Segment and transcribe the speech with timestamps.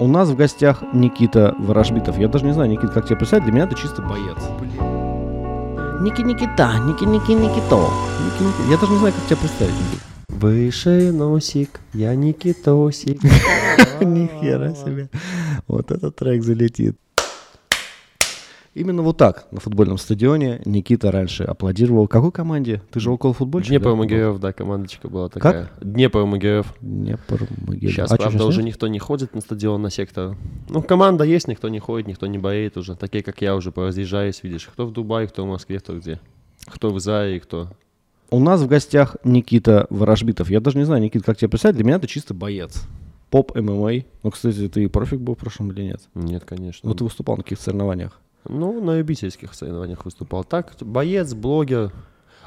[0.00, 2.18] У нас в гостях Никита Ворожбитов.
[2.18, 4.38] Я даже не знаю, Никита, как тебя представить, для меня это чисто боец.
[6.00, 7.88] Ники Никита, Ники Ники Никито.
[8.24, 8.70] Ники, Ники.
[8.70, 9.74] Я даже не знаю, как тебя представить.
[10.28, 13.20] Выше носик, я Никитосик.
[14.00, 15.08] Нихера себе.
[15.66, 16.96] Вот этот трек залетит.
[18.78, 22.06] Именно вот так на футбольном стадионе Никита раньше аплодировал.
[22.06, 22.80] Какой команде?
[22.92, 23.72] Ты же около футбольщика?
[23.74, 25.68] Днепр Могилев, да, командочка была такая.
[25.80, 26.72] Днепр Могилев.
[26.80, 27.92] Днепр Могилев.
[27.92, 28.74] Сейчас, А правда, уже нет?
[28.74, 30.36] никто не ходит на стадион, на сектор.
[30.68, 32.94] Ну, команда есть, никто не ходит, никто не болеет уже.
[32.94, 34.68] Такие, как я, уже поразъезжаюсь, видишь.
[34.72, 36.20] Кто в Дубае, кто в Москве, кто где.
[36.66, 37.70] Кто в Израиле, кто...
[38.30, 40.50] У нас в гостях Никита Ворожбитов.
[40.50, 42.84] Я даже не знаю, Никита, как тебя представить, для меня это чисто боец.
[43.30, 44.04] Поп ММА.
[44.22, 46.02] Ну, кстати, ты профик был в прошлом или нет?
[46.14, 46.88] Нет, конечно.
[46.88, 48.20] Ну, ты выступал на каких соревнованиях.
[48.46, 50.44] Ну, на любительских соревнованиях выступал.
[50.44, 51.92] Так, боец, блогер,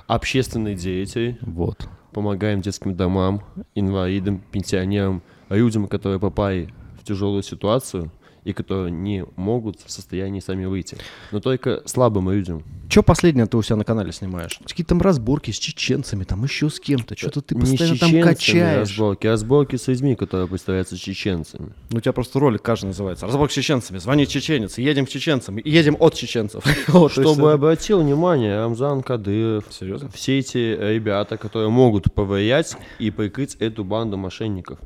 [0.08, 1.38] общественный деятель.
[1.42, 1.88] Вот.
[2.12, 3.44] Помогаем детским домам,
[3.76, 8.12] инвалидам, пенсионерам, людям, которые попали в тяжелую ситуацию
[8.44, 10.98] и которые не могут в состоянии сами выйти.
[11.32, 12.64] Но только слабым людям.
[12.90, 14.60] Че последнее ты у себя на канале снимаешь?
[14.68, 17.16] Какие там разборки с чеченцами, там еще с кем-то.
[17.18, 18.90] Что-то ты Не постоянно с там качаешь.
[18.90, 21.72] разборки, а разборки с людьми, которые представляются чеченцами.
[21.90, 23.26] Ну, у тебя просто ролик каждый называется.
[23.26, 24.00] Разборка с чеченцами.
[24.00, 24.78] Звонит чеченец.
[24.78, 25.58] Едем к чеченцам.
[25.58, 26.64] Едем от чеченцев.
[27.12, 30.10] Чтобы э, обратил внимание Рамзан Кадыров, Серьезно?
[30.10, 34.80] все эти ребята, которые могут повлиять и прикрыть эту банду мошенников.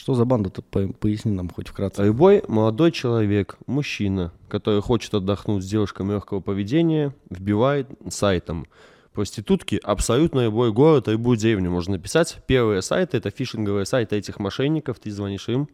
[0.00, 0.62] Что за банда-то?
[0.62, 2.02] По- Поясни нам хоть вкратце.
[2.02, 8.66] Любой молодой человек, мужчина, который хочет отдохнуть с девушкой легкого поведения, вбивает сайтом
[9.12, 12.38] проститутки абсолютно любой город, любую деревню можно написать.
[12.46, 15.68] Первые сайты— это фишинговые сайты этих мошенников, ты звонишь им,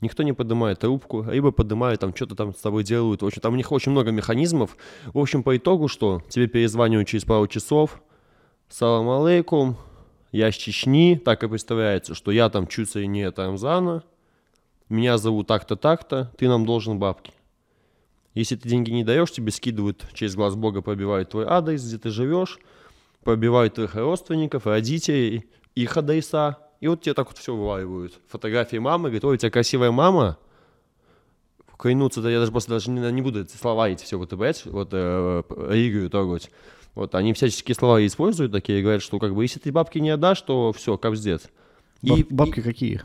[0.00, 3.22] никто не поднимает трубку, либо поднимают, там что-то там с тобой делают.
[3.22, 4.76] В общем, там у них очень много механизмов.
[5.14, 6.24] В общем, по итогу что?
[6.28, 8.02] Тебе перезванивают через пару часов.
[8.68, 9.76] Салам алейкум,
[10.32, 14.04] я с Чечни, так и представляется, что я там чуть ли не это Рамзана,
[14.88, 17.32] меня зовут так-то, так-то, ты нам должен бабки.
[18.34, 22.10] Если ты деньги не даешь, тебе скидывают через глаз Бога, пробивают твой адрес, где ты
[22.10, 22.58] живешь,
[23.24, 28.18] пробивают твоих родственников, родителей, их адреса, и вот тебе так вот все вываливают.
[28.28, 30.38] Фотографии мамы, говорят, ой, у тебя красивая мама,
[31.78, 34.62] клянутся, да я даже просто даже не, не буду эти слова эти все вот, понимаешь,
[34.64, 36.50] вот э, религию трогать.
[36.98, 40.40] Вот они всяческие слова используют такие, говорят, что как бы если ты бабки не отдашь,
[40.42, 41.42] то все, капздец.
[42.02, 43.02] И, Баб- Бабки какие?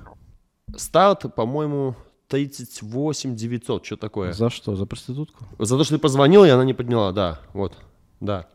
[0.73, 1.95] и старт, по-моему,
[2.27, 4.33] 38 900, что такое.
[4.33, 4.75] За что?
[4.75, 5.45] За проститутку?
[5.59, 7.77] За то, что ты позвонил, и она не подняла, да, вот,
[8.19, 8.47] да.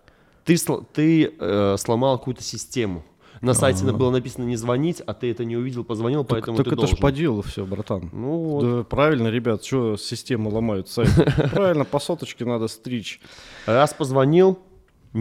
[0.44, 0.56] Ты,
[0.92, 3.04] ты э, сломал какую-то систему.
[3.40, 6.70] На сайте было написано не звонить, а ты это не увидел, позвонил, поэтому так ты
[6.70, 6.96] это должен.
[6.96, 8.10] ж по делу все, братан.
[8.12, 8.62] Ну вот.
[8.64, 11.10] Да, правильно, ребят, что систему ломают сайт?
[11.52, 13.20] Правильно, по соточке надо стричь.
[13.66, 14.58] Раз позвонил,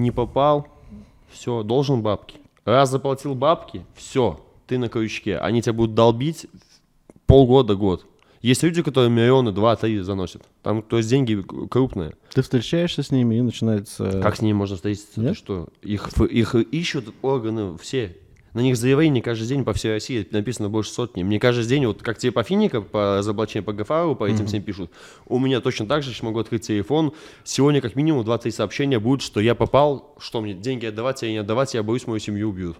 [0.01, 0.67] не попал,
[1.29, 2.37] все, должен бабки.
[2.65, 5.37] Раз заплатил бабки, все, ты на крючке.
[5.37, 6.47] Они тебя будут долбить
[7.25, 8.05] полгода, год.
[8.41, 10.43] Есть люди, которые миллионы, два, три заносят.
[10.61, 12.15] Там, то есть деньги крупные.
[12.33, 14.21] Ты встречаешься с ними, и начинается...
[14.21, 15.19] Как с ними можно встретиться?
[15.19, 15.31] Нет?
[15.31, 15.67] Ты что?
[15.81, 18.15] Их, их ищут органы все.
[18.57, 21.21] На них заявление каждый день по всей России написано больше сотни.
[21.21, 24.63] Мне каждый день, вот как тебе по Финика, по разоблачению по ГФАРу, по этим всем
[24.63, 24.89] пишут,
[25.27, 27.13] у меня точно так же, могу открыть телефон.
[27.43, 31.37] Сегодня как минимум 2-3 сообщения будет, что я попал, что мне, деньги отдавать или не
[31.37, 32.77] отдавать, я боюсь, мою семью убьют.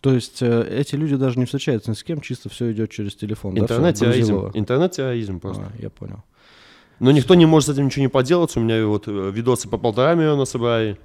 [0.00, 3.14] То есть э, эти люди даже не встречаются ни с кем, чисто все идет через
[3.14, 3.54] телефон.
[3.54, 4.32] да, Интернет-терроризм.
[4.32, 4.50] Грузилово.
[4.54, 5.64] Интернет-терроризм просто.
[5.64, 6.24] А, я понял.
[7.00, 8.56] Но никто не может с этим ничего не поделать.
[8.56, 10.96] У меня вот э, видосы по полтора миллиона собрали.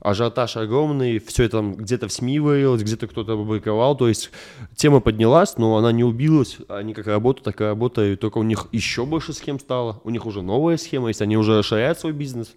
[0.00, 3.96] Ажиотаж огромный, все это там где-то в СМИ вылилось, где-то кто-то опубликовал.
[3.96, 4.30] То есть
[4.74, 6.56] тема поднялась, но она не убилась.
[6.68, 8.20] Они как работают, так и работают.
[8.20, 10.00] Только у них еще больше схем стало.
[10.04, 12.54] У них уже новая схема есть, они уже расширяют свой бизнес.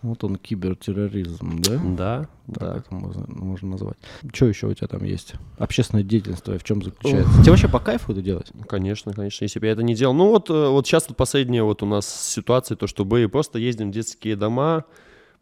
[0.00, 1.80] Вот он, кибертерроризм, да?
[1.84, 3.96] Да, Так это можно, можно назвать.
[4.32, 5.34] Что еще у тебя там есть?
[5.58, 7.42] Общественная деятельность твоя в чем заключается?
[7.42, 8.52] Тебе вообще по кайфу это делать?
[8.68, 10.14] Конечно, конечно, если бы я это не делал.
[10.14, 13.58] Ну вот, э, вот сейчас вот последняя вот у нас ситуация, то, что мы просто
[13.58, 14.84] ездим в детские дома,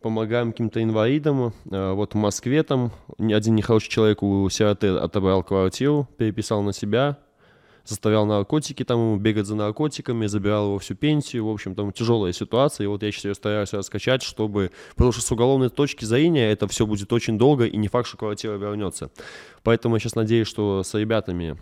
[0.01, 1.53] помогаем каким-то инвалидам.
[1.71, 7.19] Э, Вот в Москве там один нехороший человек у сироты отобрал квартиру, переписал на себя,
[7.85, 11.47] заставлял наркотики там ему бегать за наркотиками, забирал его всю пенсию.
[11.47, 12.85] В общем, там тяжелая ситуация.
[12.85, 14.71] И вот я сейчас ее стараюсь раскачать, чтобы...
[14.91, 18.17] Потому что с уголовной точки зрения это все будет очень долго, и не факт, что
[18.17, 19.11] квартира вернется.
[19.63, 21.57] Поэтому я сейчас надеюсь, что с ребятами,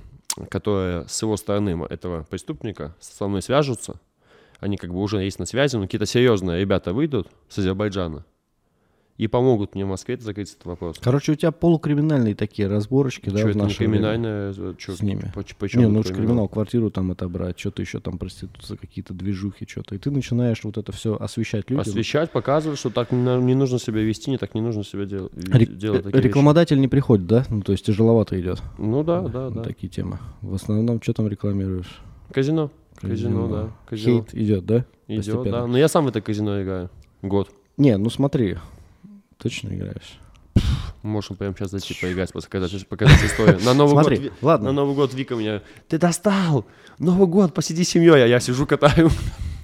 [0.51, 4.01] которые с его стороны этого преступника со мной свяжутся,
[4.65, 8.25] они как бы уже есть на связи, но какие-то серьезные ребята выйдут с Азербайджана
[9.17, 10.97] и помогут мне в Москве закрыть этот вопрос.
[11.01, 14.53] Короче, у тебя полукриминальные такие разборочки, да, Что в это не криминальное?
[14.77, 15.31] чё- с ними.
[15.33, 19.15] по- почему Не, ну это ж криминал, квартиру там отобрать, что-то еще там проституция, какие-то
[19.15, 19.95] движухи, что-то.
[19.95, 21.83] И ты начинаешь вот это все освещать людям.
[21.83, 25.77] Освещать, показывать, что так не, нужно себя вести, не так не нужно себя дел- Рек-
[25.77, 26.27] делать такие вещи.
[26.29, 27.45] Рекламодатель не приходит, да?
[27.51, 28.63] Ну, то есть тяжеловато идет.
[28.79, 29.63] Ну да, да, да.
[29.63, 30.19] Такие темы.
[30.41, 32.01] В основном, что там рекламируешь?
[32.33, 32.73] Казино.
[33.09, 33.71] Казино, да.
[33.89, 34.19] Казино.
[34.25, 34.85] Хейт идет, да?
[35.09, 35.51] Идет, постепенно.
[35.61, 35.67] да.
[35.67, 36.91] Но я сам в это казино играю.
[37.23, 37.51] Год.
[37.77, 38.59] Не, ну смотри,
[39.39, 40.19] точно играешь.
[41.03, 43.59] Можем прямо сейчас зайти поиграть, показать, показать историю.
[43.65, 44.67] На Новый Смотри, год, ладно.
[44.67, 46.65] на Новый год Вика меня, ты достал!
[46.99, 49.11] Новый год, посиди с семьей, а я сижу катаю.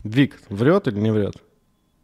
[0.04, 1.34] Вик, врет или не врет?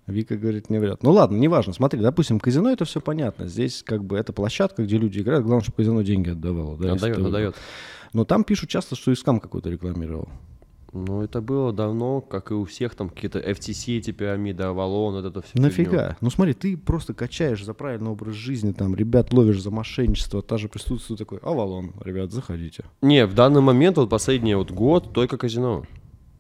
[0.07, 1.03] Вика говорит, не врет.
[1.03, 1.73] Ну ладно, неважно.
[1.73, 3.47] Смотри, допустим, казино это все понятно.
[3.47, 5.45] Здесь как бы это площадка, где люди играют.
[5.45, 6.79] Главное, чтобы казино деньги отдавало.
[6.79, 7.57] Да, Отдает, отдает.
[8.13, 10.29] Но там пишут часто, что и скам какой-то рекламировал.
[10.97, 15.25] Ну, это было давно, как и у всех, там какие-то FTC, эти пирамиды, Авалон, вот
[15.25, 15.53] это все.
[15.61, 16.17] Нафига?
[16.21, 20.57] Ну смотри, ты просто качаешь за правильный образ жизни, там, ребят ловишь за мошенничество, та
[20.57, 22.85] же присутствует такой, Авалон, ребят, заходите.
[23.03, 25.85] Не, в данный момент, вот последний вот год, только казино.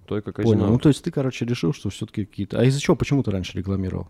[0.06, 0.54] Только казино.
[0.54, 0.72] Понял.
[0.72, 2.58] Ну то есть ты, короче, решил, что все-таки какие-то...
[2.58, 4.08] А из-за чего, почему ты раньше рекламировал?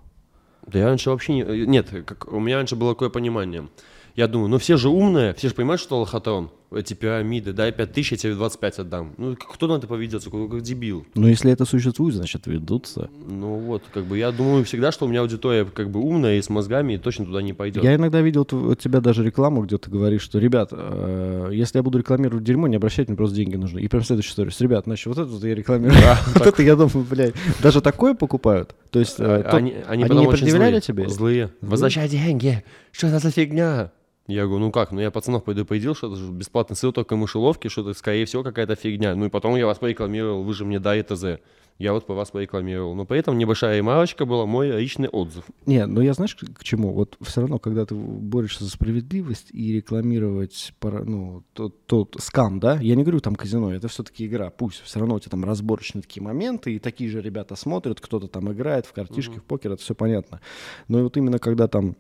[0.67, 1.43] Да я раньше вообще не...
[1.43, 2.33] э, Нет, как...
[2.33, 3.69] у меня раньше было такое понимание.
[4.15, 7.93] Я думаю, ну все же умные, все же понимают, что лохотрон, эти пирамиды, дай 5
[7.93, 9.15] тысяч, я тебе 25 отдам.
[9.19, 11.07] Ну, кто на это поведется, как, как дебил.
[11.15, 13.09] Ну если это существует, значит ведутся.
[13.29, 16.43] Ну вот, как бы я думаю всегда, что у меня аудитория как бы умная и
[16.43, 17.85] с мозгами, и точно туда не пойдет.
[17.85, 21.83] Я иногда видел от тебя даже рекламу, где ты говоришь, что, ребят, э, если я
[21.83, 23.81] буду рекламировать дерьмо, не обращайте, мне просто деньги нужны.
[23.81, 24.53] И прям следующая история.
[24.59, 25.97] Ребят, значит, вот это вот я рекламирую.
[26.35, 28.75] Вот это я думаю, блядь, даже такое покупают?
[28.91, 30.81] То есть э, А- то- они, они, они не предъявляли злые.
[30.81, 31.09] тебе?
[31.09, 31.51] Злые.
[31.61, 32.65] Возвращай деньги.
[32.93, 33.93] Что это за фигня?
[34.27, 37.69] Я говорю, ну как, ну я пацанов предупредил, что это же бесплатный ссылка к мышеловке,
[37.69, 39.15] что это, скорее всего, какая-то фигня.
[39.15, 41.39] Ну и потом я вас порекламировал, вы же мне дай ТЗ.
[41.79, 42.95] Я вот по вас порекламировал.
[42.95, 45.45] Но при этом небольшая ремарочка была мой личный отзыв.
[45.67, 46.93] Не, ну я знаешь, к чему?
[46.93, 52.79] Вот все равно, когда ты борешься за справедливость и рекламировать, ну, тот, тот скам, да,
[52.81, 56.01] я не говорю там казино, это все-таки игра, пусть все равно у тебя там разборочные
[56.01, 59.83] такие моменты, и такие же ребята смотрят, кто-то там играет в картишки, в покер, это
[59.83, 60.41] все понятно.
[60.89, 61.95] Но вот именно когда там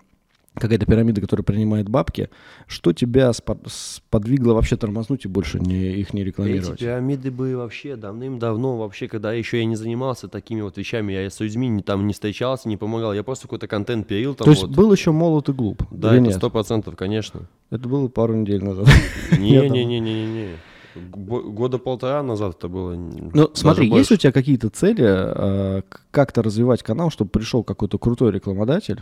[0.56, 2.30] какая-то пирамида, которая принимает бабки,
[2.66, 6.80] что тебя спо- сподвигло вообще тормознуть и больше не, их не Эти рекламировать?
[6.80, 11.40] пирамиды были вообще давным-давно, вообще, когда еще я не занимался такими вот вещами, я с
[11.40, 14.62] людьми не, там не встречался, не помогал, я просто какой-то контент пилил там То есть
[14.62, 14.72] вот.
[14.72, 15.82] был еще молод и глуп?
[15.90, 17.48] Да, это сто процентов, конечно.
[17.70, 18.86] Это было пару недель назад.
[19.38, 20.56] Не-не-не-не-не.
[20.94, 22.94] Года полтора назад это было.
[22.94, 28.32] Ну, смотри, есть у тебя какие-то цели, э, как-то развивать канал, чтобы пришел какой-то крутой
[28.32, 29.00] рекламодатель?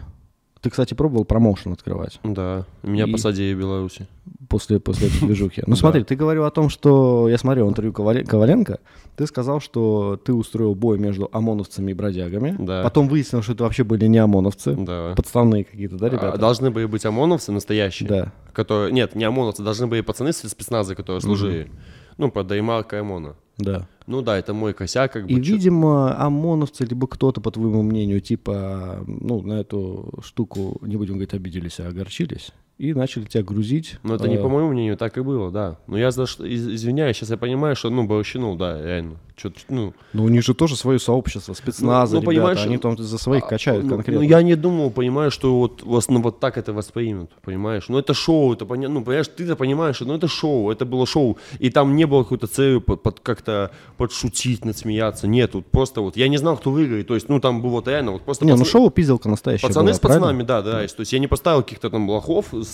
[0.64, 4.06] Ты, кстати, пробовал промоушен открывать Да, меня И- посадили в Беларуси.
[4.48, 5.62] после, после этой движухи.
[5.66, 7.28] Ну, смотри, ты говорил о том, что...
[7.28, 8.78] Я смотрел интервью Ковале- Коваленко.
[9.16, 12.56] Ты сказал, что ты устроил бой между ОМОНовцами и бродягами.
[12.58, 12.82] Да.
[12.82, 14.74] Потом выяснилось, что это вообще были не ОМОНовцы.
[14.74, 15.12] Да.
[15.14, 16.38] Подставные какие-то, да, А ребята?
[16.38, 18.08] должны были быть ОМОНовцы настоящие.
[18.08, 18.32] Да.
[18.54, 18.90] Которые...
[18.90, 21.70] Нет, не ОМОНовцы, должны были пацаны спецназа, которые служили.
[22.16, 23.34] Ну, под ремаркой ОМОНа.
[23.58, 23.86] Да.
[24.06, 25.42] Ну да, это мой косяк, как И, бы.
[25.42, 31.14] чё- видимо, ОМОНовцы, либо кто-то, по твоему мнению, типа, ну, на эту штуку, не будем
[31.14, 33.98] говорить, обиделись, а огорчились, и начали тебя грузить.
[34.02, 35.78] Ну, это не э, по моему мнению, так и было, да.
[35.86, 39.16] Но я за извиняюсь, сейчас я понимаю, что, ну, борщинул, да, реально.
[39.36, 42.96] Чё-то, ну, Ну, у них же тоже свое сообщество, спецназа, Ну, ну, ребята, они там
[42.96, 44.22] за своих А, качают ну, конкретно.
[44.22, 47.86] Ну, я не думал, понимаешь, что вот, вас, ну, вот так это воспримут, понимаешь?
[47.88, 51.36] Ну, это шоу, это понятно, ну, понимаешь, ты-то понимаешь, ну, это шоу, это было шоу,
[51.58, 56.16] и там не было какой-то цели под, под как-то подшутить, надсмеяться, нет, тут просто вот,
[56.16, 58.52] я не знал, кто выиграет, то есть, ну, там было вот реально, вот просто Не,
[58.54, 60.44] ну пацаны- шоу пизделка настоящая Пацаны была, с пацанами, правильно?
[60.44, 60.86] да, да.
[60.86, 62.66] То есть я не поставил каких-то там лохов с,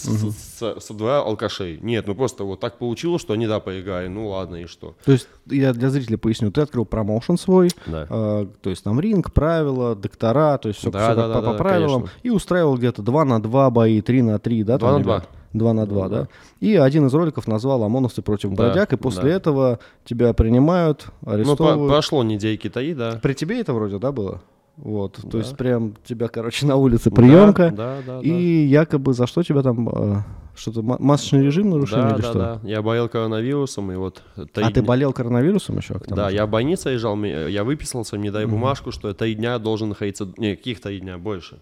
[0.59, 1.79] с- со двора алкашей.
[1.81, 4.09] Нет, ну просто вот так получилось, что они, да, поиграли.
[4.09, 4.95] Ну ладно, и что.
[5.05, 8.07] То есть, я для зрителей поясню, ты открыл промоушен свой, Да.
[8.09, 11.51] э, то есть там ринг, правила, доктора, то есть все, Да, да, да, по, да,
[11.53, 12.19] по правилам, конечно.
[12.23, 14.79] и устраивал где-то 2 на 2 бои, 3 на 3, да?
[14.79, 15.17] Два там, на два.
[15.17, 15.29] ребят?
[15.53, 16.29] 2 на 2, да?
[16.61, 19.29] И один из роликов назвал ОМОНовцы против Да, бродяг, и после да.
[19.31, 21.91] этого тебя принимают, Ну, по- арестовывают.
[21.93, 23.19] прошло недельки таи, да.
[23.23, 24.41] При тебе это вроде, да, было?
[24.83, 25.39] Вот, то Да.
[25.39, 28.21] есть прям тебя, короче, на улице приемка, Да, да, да.
[28.23, 30.23] и якобы за что тебя там, э,
[30.57, 32.39] что-то ма- масочный режим нарушили да, или да, что?
[32.39, 32.61] да.
[32.65, 34.23] Я болел коронавирусом, и вот...
[34.55, 35.95] три А ты болел коронавирусом еще?
[35.99, 36.37] к тому Да, же?
[36.37, 40.27] я в больницу езжал, мне- я выписался, мне дай бумажку, что три дня должен находиться...
[40.39, 41.19] Не, каких три дня?
[41.19, 41.59] Больше.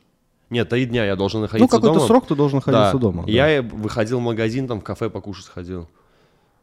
[0.51, 2.07] Нет, три дня я должен Ну, находиться какой-то дома.
[2.07, 2.99] срок ты должен находиться Да.
[2.99, 3.25] дома.
[3.27, 3.33] да.
[3.33, 5.89] Я и выходил в магазин, там в кафе покушать сходил.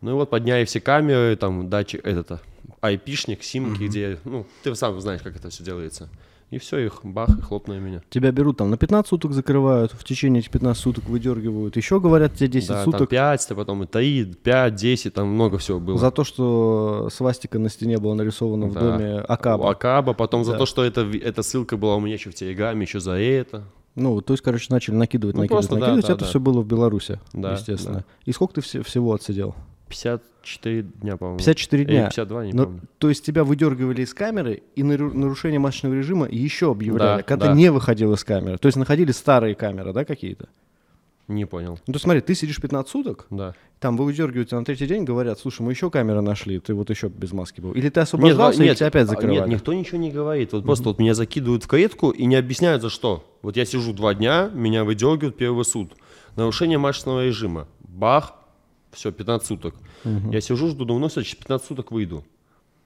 [0.01, 2.41] Ну и вот подняли все камеры, там датчик, этот,
[2.81, 6.09] айпишник, симки, где, ну, ты сам знаешь, как это все делается.
[6.51, 8.01] И все, их бах, и хлопнули меня.
[8.09, 11.75] Тебя берут там на 15 суток закрывают, в течение этих 15 суток выдергивают.
[11.75, 15.27] Еще говорят тебе 10 да, там суток 5, а потом и 3, 5, 10, там
[15.27, 15.97] много всего было.
[15.97, 18.79] за то, что свастика на стене была нарисована в Да.
[18.79, 19.71] доме Акаба.
[19.71, 20.59] Акаба, потом за Да.
[20.59, 23.63] то, что это, эта ссылка была у меня еще в Телеграме, еще за это.
[23.95, 26.05] Ну, то есть, короче, начали накидывать, Ну, накидывать, просто накидывать.
[26.07, 26.29] да, Это да.
[26.29, 27.99] все было в Беларуси, Да, естественно.
[27.99, 28.05] да.
[28.25, 29.55] И сколько ты все- всего отсидел?
[29.89, 31.37] 54 дня, по-моему.
[31.37, 32.05] 54 Или дня.
[32.09, 32.81] 52, не Но- помню.
[32.97, 37.47] то есть тебя выдергивали из камеры и нару- нарушение масочного режима еще объявляли, Да, когда
[37.47, 37.51] да.
[37.53, 38.57] ты не выходил из камеры.
[38.57, 40.47] То есть находили старые камеры, да, какие-то?
[41.27, 41.79] Не понял.
[41.87, 43.55] Ну, ты смотри, ты сидишь 15 суток, Да.
[43.79, 47.07] там вы выдергиваете на третий день, говорят, слушай, мы еще камеры нашли, ты вот еще
[47.07, 47.71] без маски был.
[47.73, 49.39] Или ты освобождался, или тебя опять а, закрывали?
[49.39, 50.53] Нет, никто ничего не говорит.
[50.53, 53.25] Вот просто вот меня закидывают в клетку и не объясняют за что.
[53.41, 55.93] Вот я сижу два дня, меня выдергивают первый суд.
[56.35, 57.67] Нарушение масочного режима.
[57.79, 58.35] Бах,
[58.95, 59.75] все, 15 суток.
[60.03, 62.23] Я сижу, жду, все, через 15 суток выйду.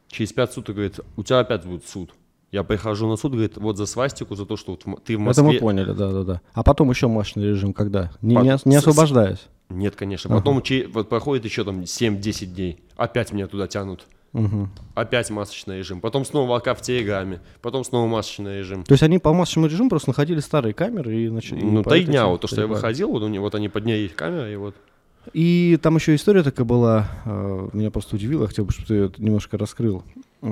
[0.09, 2.11] Через 5 суток, говорит, у тебя опять будет суд.
[2.51, 5.41] Я прихожу на суд, говорит, вот за свастику, за то, что вот ты в Это
[5.41, 5.59] мы Москве...
[5.59, 6.41] поняли, да-да-да.
[6.53, 8.11] А потом еще масочный режим когда?
[8.23, 9.47] Не, Пот- не не освобождаясь.
[9.69, 10.35] Нет, конечно.
[10.35, 12.83] Потом че- вот проходит еще там 7-10 дней.
[12.97, 14.07] Опять меня туда тянут.
[14.95, 16.01] Опять масочный режим.
[16.01, 17.39] Потом снова АК в Телеграме.
[17.61, 18.83] Потом снова масочный режим.
[18.83, 21.61] То есть они по масочному режиму просто находили старые камеры и начали...
[21.61, 24.15] Ну, три дня, вот то, что я выходил, вот, у них, вот они подняли их
[24.15, 24.75] камеры, и вот.
[25.33, 28.95] И там еще история такая была, э, меня просто удивило, я хотел бы, чтобы ты
[28.95, 30.03] это немножко раскрыл,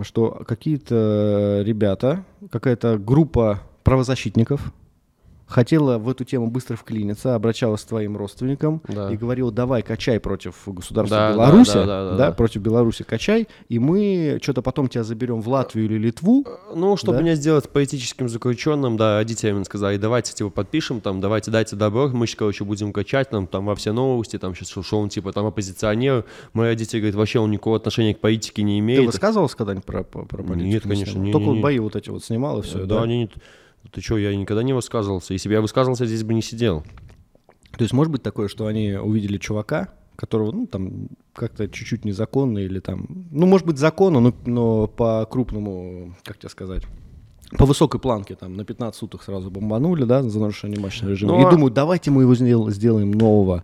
[0.03, 4.73] что какие-то ребята, какая-то группа правозащитников
[5.47, 9.09] хотела в эту тему быстро вклиниться, обращалась к твоим родственникам Да.
[9.11, 12.31] и говорила, давай, качай против государства Да, да, Беларуси, да, да, да, да.
[12.33, 16.45] против Беларуси качай, и мы что-то потом тебя заберем в Латвию или Литву.
[16.75, 17.23] Ну, чтобы Да?
[17.23, 22.27] меня сделать политическим заключенным, да, родителям сказали, давайте, типа, подпишем, там, давайте дайте добро, мы
[22.27, 25.45] сейчас, короче, будем качать, там, там, во все новости, там, сейчас, что он, типа, там,
[25.45, 26.25] оппозиционер.
[26.53, 29.05] Мои родители говорят, вообще он никакого отношения к политике не Ты имеет.
[29.05, 30.67] высказывался когда-нибудь про, про, про политику?
[30.67, 31.61] Нет, Не конечно, не- Только не- не.
[31.61, 33.03] бои вот эти вот снимал и все, да, да?
[33.03, 33.29] они не-
[33.91, 35.33] Ты что, я никогда не высказывался.
[35.33, 36.83] Если бы я высказывался, здесь бы не сидел.
[37.77, 42.57] То есть может быть такое, что они увидели чувака, которого, ну, там, как-то чуть-чуть незаконно
[42.59, 46.83] или там, ну, может быть, законно, но, но по крупному, как тебе сказать,
[47.57, 51.33] по высокой планке, там, на 15 суток сразу бомбанули, да, за нарушение масочного режима.
[51.33, 53.63] Ну, и а- думают, давайте мы его сдел- сделаем нового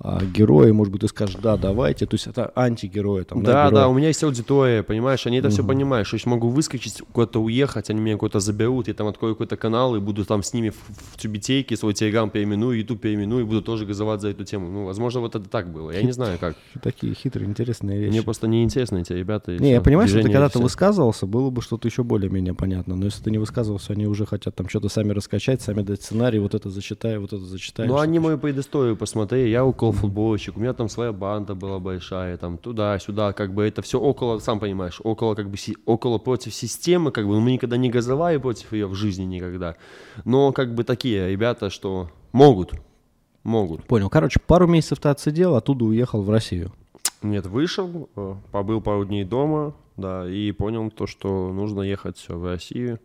[0.00, 2.06] а, героя, может быть, ты скажешь, да, давайте.
[2.06, 3.74] То есть это антигерои, там, Да, герои.
[3.80, 7.40] да, у меня есть аудитория, понимаешь, они это все понимают, что я могу выскочить, куда-то
[7.42, 10.70] уехать, они меня куда-то заберут, я там открою какой-то канал и буду там с ними
[10.70, 10.76] в,
[11.14, 14.68] в тюбетейке, свой телеграм переименую, ютуб переименую и буду тоже газовать за эту тему.
[14.70, 16.54] Ну, возможно, вот это так было, я не знаю как.
[16.80, 18.10] Такие хитрые, интересные вещи.
[18.10, 19.56] Мне просто неинтересно эти ребята.
[19.58, 19.84] Не, я всё.
[19.84, 20.62] понимаю, что ты Движение когда ты всё.
[20.62, 22.94] высказывался, было бы что-то еще более-менее понятно.
[22.94, 26.38] Но если ты не высказывался, они уже хотят там что-то сами раскачать, сами дать сценарий,
[26.38, 27.88] вот это зачитай, вот это зачитай.
[27.88, 32.36] Ну, они мою предысторию посмотри, я около футболщик, у меня там своя банда была большая,
[32.36, 36.54] там туда-сюда, как бы это все около, сам понимаешь, около как бы си- около против
[36.54, 39.76] системы, как бы, ну, мы никогда не газовали против ее в жизни никогда,
[40.24, 42.72] но как бы такие ребята, что могут,
[43.42, 43.84] могут.
[43.84, 44.08] Понял.
[44.10, 46.72] Короче, пару месяцев ты отсидел, оттуда уехал в Россию.
[47.22, 52.44] Нет, вышел, э, побыл пару дней дома, да, и понял то, что нужно ехать в
[52.44, 53.00] Россию,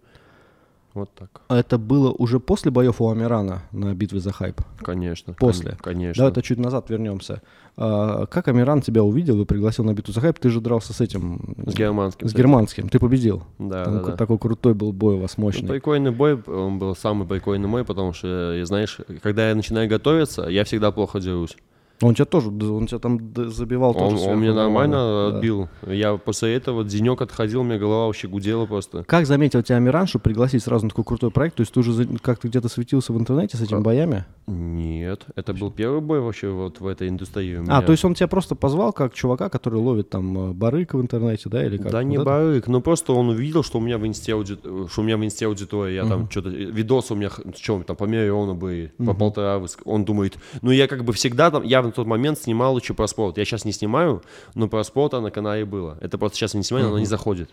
[0.94, 4.62] вот так, А Это было уже после боев у Амирана на битве за хайп?
[4.82, 5.34] конечно.
[5.34, 5.72] После.
[5.72, 6.22] кон- Конечно.
[6.22, 7.42] Давай это чуть назад вернемся.
[7.76, 10.38] А, как Амиран тебя увидел и пригласил на битву за хайп?
[10.40, 11.56] Ты же дрался с этим...
[11.66, 12.28] С германским.
[12.28, 12.42] С кстати.
[12.42, 12.90] германским.
[12.90, 13.44] Ты победил.
[13.58, 14.16] Да, Там да, да.
[14.18, 15.68] Такой крутой был бой у вас, Ну, мощный.
[15.68, 20.64] прикольный бой, он был самый прикольный мой, потому что, знаешь, когда я начинаю готовиться, я
[20.64, 21.58] всегда плохо дерусь.
[22.04, 23.20] Он тебя тоже, он тебя там
[23.50, 24.98] забивал Он, тоже он мне нормально
[25.32, 25.38] да.
[25.38, 25.70] отбил.
[25.88, 29.04] Я после этого денек отходил, у меня голова вообще гудела просто.
[29.06, 31.56] Как заметил тебя Амиран, чтобы пригласить сразу на такой крутой проект?
[31.56, 34.26] То есть ты уже как-то где-то светился в интернете с этими боями?
[34.48, 38.28] Нет, это был первый бой вообще вот в этой индустрии А, то есть он тебя
[38.28, 41.92] просто позвал как чувака, который ловит там э, барык в интернете, да, или как?
[41.92, 42.30] Да не Вот это?
[42.32, 45.24] барык, ну просто он увидел, что у меня в инсте, ауди- что у меня в
[45.24, 49.62] инсте аудитория, я там что-то, видосы у меня, что там, по миллиону были, по полтора,
[49.86, 53.38] он думает, ну я как бы всегда там, я тот момент снимал еще про спорт,
[53.38, 54.24] я сейчас не снимаю,
[54.56, 57.50] но про спорт на канале было, это просто сейчас я не снимаю, оно не заходит.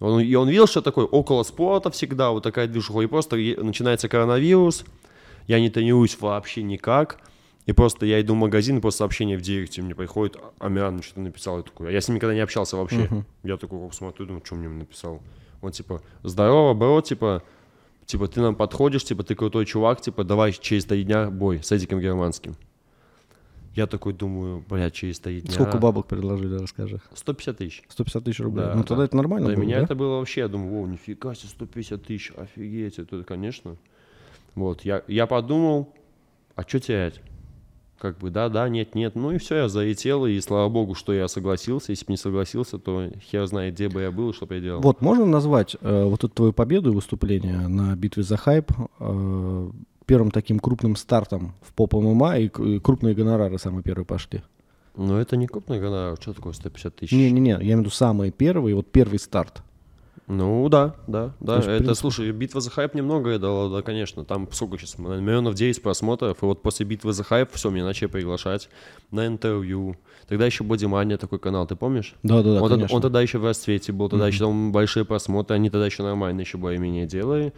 [0.00, 4.08] Он, и он видел, что такое около спорта всегда, вот такая движуха, и просто начинается
[4.08, 4.84] коронавирус,
[5.46, 7.18] я не тренируюсь вообще никак,
[7.66, 11.02] и просто я иду в магазин, и просто сообщение в директе мне приходит, «А, Амиран
[11.02, 13.08] что-то написал, я такой, я с ним никогда не общался вообще.
[13.42, 15.22] Я такой смотрю, думаю, что мне написал.
[15.62, 17.42] Он типа, здорово, бро, типа,
[18.04, 21.72] типа, ты нам подходишь, типа, ты крутой чувак, типа, давай через три дня бой с
[21.72, 22.54] Эдиком Германским.
[23.74, 25.52] Я такой думаю, блядь, через три дня.
[25.52, 27.00] Сколько бабок предложили, расскажи.
[27.12, 27.82] 150 тысяч.
[27.88, 28.66] 150 тысяч рублей.
[28.66, 28.86] Да, ну да.
[28.86, 29.84] тогда это нормально Для было, меня да?
[29.84, 33.76] это было вообще, я думаю, о, нифига себе, 150 тысяч, офигеть, это, конечно.
[34.54, 35.92] Вот, я, я подумал,
[36.54, 37.20] а что терять?
[37.98, 39.14] Как бы, да, да, нет, нет.
[39.14, 41.92] Ну и все, я залетел, и слава богу, что я согласился.
[41.92, 44.60] Если бы не согласился, то хер знает, где бы я был, и что бы я
[44.60, 44.82] делал.
[44.82, 49.70] Вот, можно назвать э, вот эту твою победу и выступление на битве за хайп э,
[50.06, 52.48] первым таким крупным стартом в поп ММА, и,
[52.80, 54.42] крупные гонорары самые первые пошли?
[54.96, 57.12] Но это не крупный гонорар, что такое 150 тысяч?
[57.12, 59.62] Не-не-не, я имею в виду самые первые, вот первый старт.
[60.26, 61.56] Ну да, да, да.
[61.56, 64.24] есть, это, принципе- слушай, битва за хайп немного дала, да, конечно.
[64.24, 66.42] Там сколько сейчас, миллионов 9 просмотров.
[66.42, 68.70] И вот после битвы за хайп все, меня начали приглашать
[69.10, 69.96] на интервью.
[70.26, 72.14] Тогда еще Бодимания такой канал, ты помнишь?
[72.22, 72.96] Да-да-да, он, тогда- конечно.
[72.96, 76.40] он тогда еще в расцвете был, тогда еще там большие просмотры, они тогда еще нормально
[76.40, 77.52] еще более-менее делали.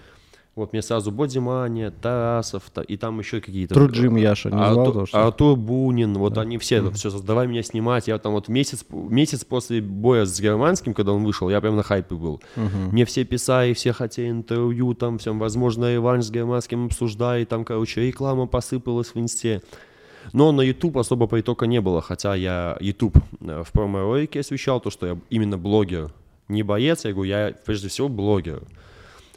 [0.57, 3.75] Вот мне сразу Бодимания, Тарасов, та- и там еще какие-то.
[3.75, 5.27] Труджим Яша не звал Артур, тоже, что?
[5.27, 8.09] Артур Бунин, вот они все, все, давай меня снимать.
[8.09, 11.83] Я там вот месяц, месяц после боя с Германским, когда он вышел, я прям на
[11.83, 12.41] хайпе был.
[12.57, 18.01] Мне все писали, все хотели интервью, там всем, возможно, реванш с Германским обсуждали, там, короче,
[18.07, 19.61] реклама посыпалась в инсте.
[20.33, 24.89] Но на YouTube особо притока не было, хотя я YouTube э, в промо-ролике освещал, то,
[24.91, 26.11] что я именно блогер,
[26.49, 28.63] не боец, я говорю, я прежде всего блогер.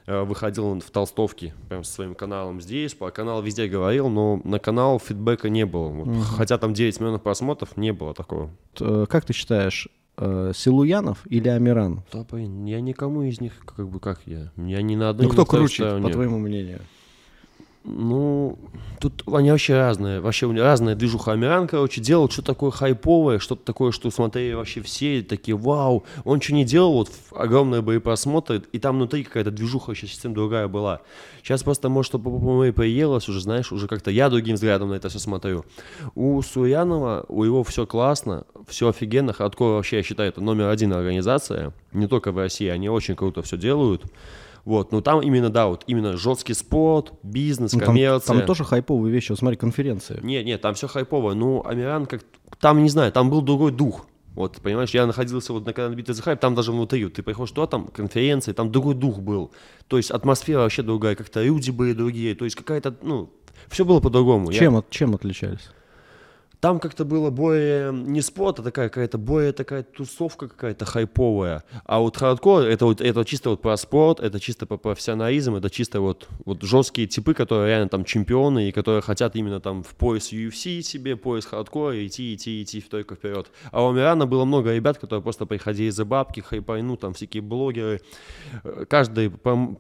[0.10, 4.42] Э, Выходил он в толстовке, прям со своим каналом здесь, по каналу везде говорил, но
[4.44, 5.90] на канал фидбэка не было.
[5.90, 8.50] Вот Хотя там 9 миллионов просмотров, не было такого.
[8.80, 9.88] Э, Как ты считаешь,
[10.18, 12.02] э, Силуянов или Амиран?
[12.12, 15.32] Да, блин, я никому из них, как бы, как я, я не на одной Ну
[15.34, 16.82] кто ни круче, по твоему мнению?
[17.86, 18.60] Ну,
[19.00, 20.20] тут они вообще разные.
[20.20, 21.32] Вообще у меня разная движуха.
[21.32, 26.04] Амиран, короче, делал что-то такое хайповое, что-то такое, что смотрели вообще все, такие, вау.
[26.26, 30.68] Он что не делал, вот огромные боепросмотры, и там внутри какая-то движуха вообще совсем другая
[30.68, 31.02] была.
[31.42, 32.30] Сейчас просто, может, что по
[32.74, 35.64] поелось уже, знаешь, уже как-то я другим взглядом на это все смотрю.
[36.16, 39.32] У Суянова, у его все классно, все офигенно.
[39.32, 41.74] Хардкор вообще, я считаю, это номер один организация.
[41.94, 44.04] Не только в России, они очень круто все делают.
[44.70, 48.38] Вот, но там именно, да, вот именно жесткий спорт, бизнес, Ну, там, коммерция.
[48.38, 49.32] там тоже хайповые вещи.
[49.32, 50.22] Вот смотри, конференция.
[50.22, 51.34] Нет, нет, там все хайпово.
[51.34, 52.22] Ну, Амиран как...
[52.60, 54.06] Там, не знаю, там был другой дух.
[54.36, 57.52] Вот, понимаешь, я находился вот на канале Битвы за хайп, там даже внутри, ты приходишь
[57.52, 59.50] туда, там конференции, там другой дух был.
[59.88, 63.32] То есть атмосфера вообще другая, как-то люди были другие, то есть какая-то, ну,
[63.70, 64.52] все было по-другому.
[64.52, 65.72] Я- Чем, от, чем отличались?
[66.60, 71.64] Там как-то было более не спорт, а такая какая-то более такая тусовка какая-то хайповая.
[71.86, 75.70] А вот хардкор это вот это чисто вот про спорт, это чисто про профессионализм, это
[75.70, 79.96] чисто вот вот жесткие типы, которые реально там чемпионы и которые хотят именно там в
[79.96, 83.48] пояс UFC себе, пояс хардкора идти, идти, идти только вперед.
[83.72, 87.42] А у Амирана было много ребят, которые просто приходили за бабки, хайпа, ну, там всякие
[87.42, 88.02] блогеры.
[88.64, 89.32] Э, Каждый,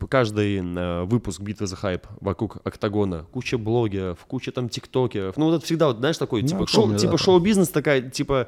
[0.10, 5.36] каждый э, выпуск битвы за хайп вокруг октагона, куча блогеров, куча там тиктокеров.
[5.36, 7.26] Ну вот это всегда, вот, знаешь, такой, Ну, типа, шоу, помню, да, типа там.
[7.26, 8.48] шоу-бизнес такая, типа,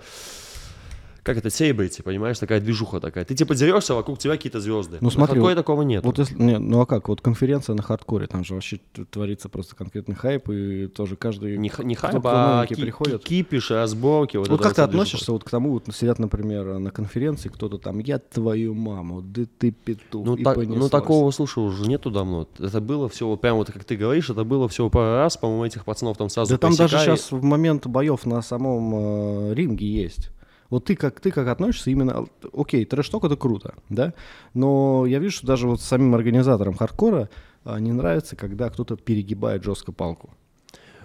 [1.24, 3.26] как это, селебрити, понимаешь, такая движуха такая.
[3.26, 4.98] Ты типа дерешься, вокруг тебя какие-то звезды.
[5.02, 6.04] Ну, смотри, хардкоре вот- такого нет.
[6.04, 8.80] Вот если, не, ну а как, вот конференция на хардкоре, там же вообще
[9.12, 11.58] творится просто конкретный хайп, и тоже каждый...
[11.58, 13.24] не, не хайп, а ки- приходит.
[13.24, 14.38] ки- кипиш, разборки.
[14.38, 14.90] Вот, Вот как ты движуха.
[14.90, 19.44] относишься вот к тому, вот сидят, например, на конференции, кто-то там, я твою маму, да
[19.60, 22.48] ты петух, Ну, и так- ну такого, слушай, уже нету давно.
[22.58, 25.66] Это было все, вот прям вот как ты говоришь, это было всего пару раз, по-моему,
[25.66, 29.86] этих пацанов там сразу Да там даже сейчас в момент боев на самом э, ринге
[29.88, 30.30] есть.
[30.72, 32.26] Вот ты как, ты как относишься именно...
[32.54, 34.14] Окей, трэш-ток это круто, да?
[34.54, 37.30] Но я вижу, что даже вот самим организаторам хардкора
[37.66, 40.30] а, не нравится, когда кто-то перегибает жестко палку.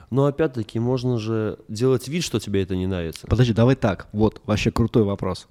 [0.09, 3.27] Но опять-таки можно же делать вид, что тебе это не нравится.
[3.27, 4.07] Подожди, давай так.
[4.13, 5.49] Вот, вообще крутой вопрос.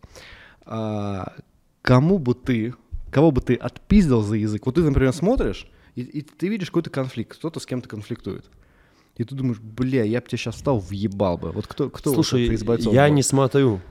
[0.66, 1.34] А,
[1.82, 2.74] кому бы ты,
[3.12, 4.66] кого бы ты отпиздил за язык?
[4.66, 8.46] Вот ты, например, смотришь, и, и ты видишь какой-то конфликт, кто-то с кем-то конфликтует.
[9.18, 11.52] И ты думаешь, бля, я бы тебя сейчас встал, въебал бы.
[11.52, 13.14] Вот кто, кто вот Слушай, это из бойцов я был?
[13.14, 13.82] не смотрю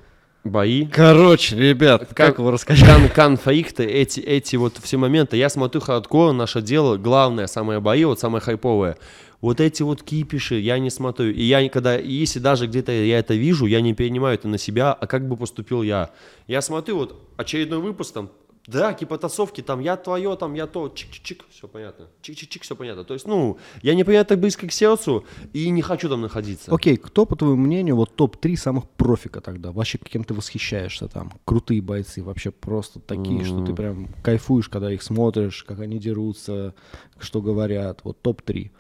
[0.45, 0.87] бои.
[0.87, 2.87] Короче, ребят, как, вы расскажете?
[2.87, 5.37] Кон- конфликты, эти, эти вот все моменты.
[5.37, 8.97] Я смотрю хардкор, наше дело, главное, самое бои, вот самое хайповое.
[9.41, 11.31] Вот эти вот кипиши я не смотрю.
[11.31, 14.59] И я никогда, и если даже где-то я это вижу, я не перенимаю это на
[14.59, 16.11] себя, а как бы поступил я.
[16.47, 18.31] Я смотрю вот очередной выпуск там,
[18.67, 22.09] драки, потасовки, там, я твое, там, я то, чик-чик-чик, все понятно.
[22.23, 23.05] Чик-чик-чик, все понятно.
[23.05, 26.75] То есть, ну, я не принимаю так близко к сердцу и не хочу там находиться.
[26.75, 29.73] Окей, кто, по твоему мнению, вот топ-3 самых профика тогда?
[29.73, 31.33] Вообще, кем ты восхищаешься там?
[31.45, 36.75] Крутые бойцы, вообще просто такие, что ты прям кайфуешь, когда их смотришь, как они дерутся,
[37.19, 38.01] что говорят.
[38.05, 38.71] Вот топ-3.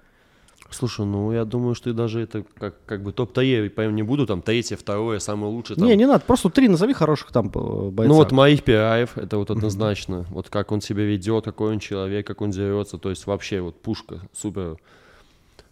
[0.70, 4.26] Слушай, ну я думаю, что и даже это как, как бы топ-3 прям не буду,
[4.26, 5.76] там третье, второе, самое лучшее.
[5.76, 5.86] Там.
[5.86, 8.08] Не, не надо, просто три назови хороших там э, бойца.
[8.08, 10.26] Ну вот Маих Пираев, это вот однозначно.
[10.30, 13.80] Вот как он себя ведет, какой он человек, как он дерется, то есть вообще вот
[13.80, 14.78] пушка, супер.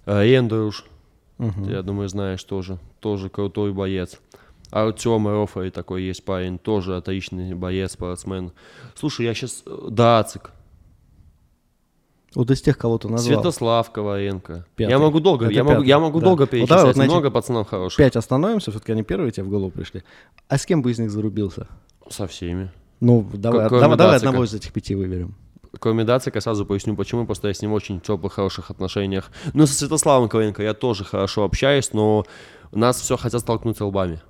[0.05, 0.85] А, Эндрюш,
[1.39, 4.21] ты, я думаю, знаешь тоже, тоже крутой боец.
[4.71, 8.53] Артем Рофари такой есть парень, тоже отличный боец, спортсмен.
[8.95, 9.65] Слушай, я сейчас...
[9.91, 10.51] Дацик,
[12.35, 13.43] Вот из тех, кого ты назвал.
[13.43, 14.67] Святослав Коваленко.
[14.77, 14.91] Пятый.
[14.91, 16.27] Я могу долго, Это я могу, я могу да.
[16.27, 17.99] долго Вот давай перечислять, вот на эти много пацанов хороших.
[17.99, 20.03] Пять остановимся, все-таки они первые тебе в голову пришли.
[20.49, 21.69] А с кем бы из них зарубился?
[22.09, 22.71] Со всеми.
[23.01, 25.35] Ну, давай, Кроме давай, давай одного из этих пяти выберем.
[25.79, 29.31] Кроме Дацика, сразу поясню, почему, просто я с ним очень теплых, хороших отношениях.
[29.55, 32.25] Ну, со Святославом Коваленко я тоже хорошо общаюсь, но
[32.73, 34.21] нас все хотят столкнуть лбами.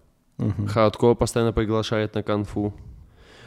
[0.69, 2.75] Хардкор постоянно приглашает на конфу.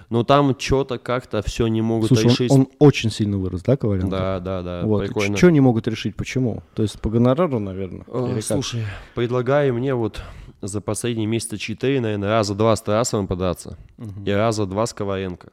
[0.10, 2.52] Но там что-то как-то все не могут Слушай, решить.
[2.52, 4.10] он, он очень сильно вырос, да, Коваленко?
[4.10, 5.10] Да, да, да, Вот.
[5.36, 6.64] Что не могут решить, почему?
[6.76, 8.06] То есть по гонорару, наверное?
[8.08, 8.44] О, как?
[8.44, 8.84] слушай,
[9.16, 10.22] предлагаю мне вот
[10.62, 13.78] за последние месяца четыре, наверное, раза два с Тарасовым податься
[14.26, 15.50] и раза два с Коваленко.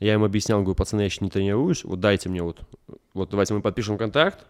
[0.00, 2.60] Я им объяснял, говорю, пацаны, я еще не тренируюсь, вот дайте мне вот
[3.14, 4.46] вот давайте мы подпишем контракт,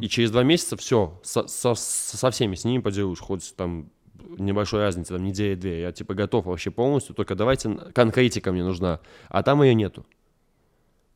[0.00, 3.90] и через два месяца все, со, со, со всеми с ними поделюсь, хоть там
[4.38, 9.00] небольшой разницы, там неделя две, я типа готов вообще полностью, только давайте, конкретика мне нужна,
[9.28, 10.06] а там ее нету.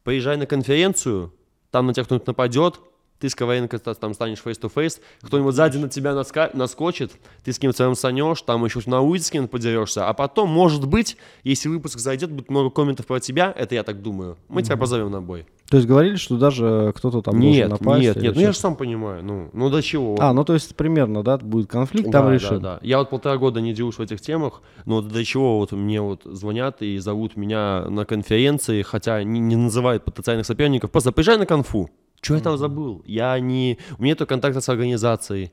[0.03, 1.33] Поезжай на конференцию,
[1.71, 2.81] там на тебя кто-нибудь нападет,
[3.21, 3.69] ты с КВН
[4.01, 7.13] там станешь face-to-face, кто-нибудь сзади на тебя наска- наскочит,
[7.45, 11.17] ты с кем-то санешь, там еще на улице с кем-то подерешься, а потом, может быть,
[11.43, 15.11] если выпуск зайдет, будет много комментов про тебя, это я так думаю, мы тебя позовем
[15.11, 15.47] на бой.
[15.71, 18.03] То есть говорили, что даже кто-то там Нет, должен напасть?
[18.03, 20.15] нет, или нет, ну я же сам понимаю, ну, ну до чего?
[20.21, 22.61] А, ну то есть примерно, да, будет конфликт, Да, там да, решим.
[22.61, 22.79] да.
[22.83, 26.21] Я вот полтора года не делюсь в этих темах, но до чего вот мне вот
[26.25, 31.47] звонят и зовут меня на конференции, хотя не, не называют потенциальных соперников, просто приезжай на
[31.47, 31.91] конфу.
[32.25, 33.03] Что я там забыл?
[33.05, 33.79] Я не...
[33.99, 35.53] У меня нет контакта с организацией.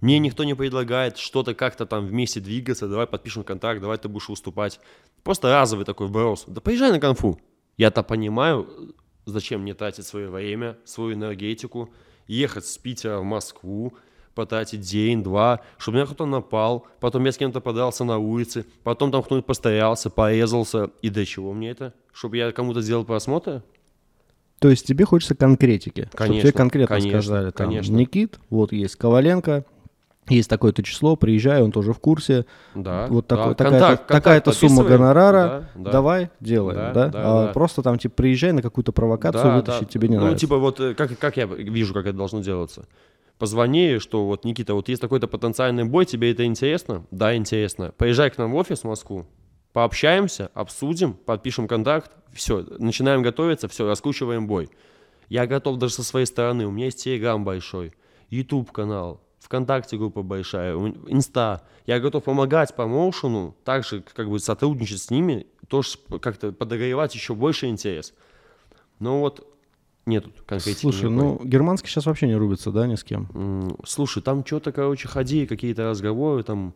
[0.00, 4.30] Мне никто не предлагает что-то как-то там вместе двигаться, давай подпишем контракт, давай ты будешь
[4.30, 4.80] выступать.
[5.22, 6.44] Просто разовый такой вброс.
[6.46, 7.38] Да поезжай на конфу.
[7.76, 8.94] Я-то понимаю,
[9.26, 11.90] зачем мне тратить свое время, свою энергетику,
[12.26, 13.92] ехать с Питера в Москву,
[14.34, 19.22] потратить день-два, чтобы меня кто-то напал, потом я с кем-то подрался на улице, потом там
[19.22, 20.90] кто-нибудь постоялся, порезался.
[21.02, 21.92] И для чего мне это?
[22.14, 23.62] Чтобы я кому-то сделал просмотр?
[24.62, 26.02] То есть тебе хочется конкретики.
[26.02, 27.94] Чтобы Конечно, тебе конкретно конечно, сказали, там, конечно.
[27.94, 29.64] Никит, вот есть Коваленко,
[30.28, 32.46] есть такое-то число, приезжай, он тоже в курсе.
[32.76, 33.06] Да.
[33.08, 33.34] вот да.
[33.36, 35.90] Контакт- такая-то, контакт такая-то сумма гонорара, Да, да.
[35.90, 37.08] давай, делаем, Да, да?
[37.08, 37.52] да, а да.
[37.52, 39.88] просто там, типа, приезжай на какую-то провокацию, Да, вытащить да.
[39.88, 40.46] тебе не ну, нравится.
[40.46, 42.86] типа вот э, как, как я вижу, как это должно делаться.
[43.38, 47.04] Позвони, что вот, Никита, вот есть такой-то потенциальный бой, тебе это интересно?
[47.10, 47.92] Да, интересно.
[47.96, 49.26] Поезжай к нам в офис в Москву,
[49.72, 54.70] пообщаемся, обсудим, подпишем контракт, все, начинаем готовиться, все, раскручиваем бой.
[55.28, 57.92] Я готов даже со своей стороны, у меня есть Телеграм большой,
[58.28, 61.62] YouTube канал, ВКонтакте группа большая, Инста.
[61.86, 67.34] Я готов помогать по моушену, также как бы сотрудничать с ними, тоже как-то подогревать еще
[67.34, 68.14] больше интерес.
[68.98, 69.46] Но вот
[70.06, 70.82] нету конкретики.
[70.82, 71.38] Слушай, никакой.
[71.38, 73.76] ну, германский сейчас вообще не рубится, да, ни с кем?
[73.84, 76.74] Слушай, там что-то, короче, ходи, какие-то разговоры там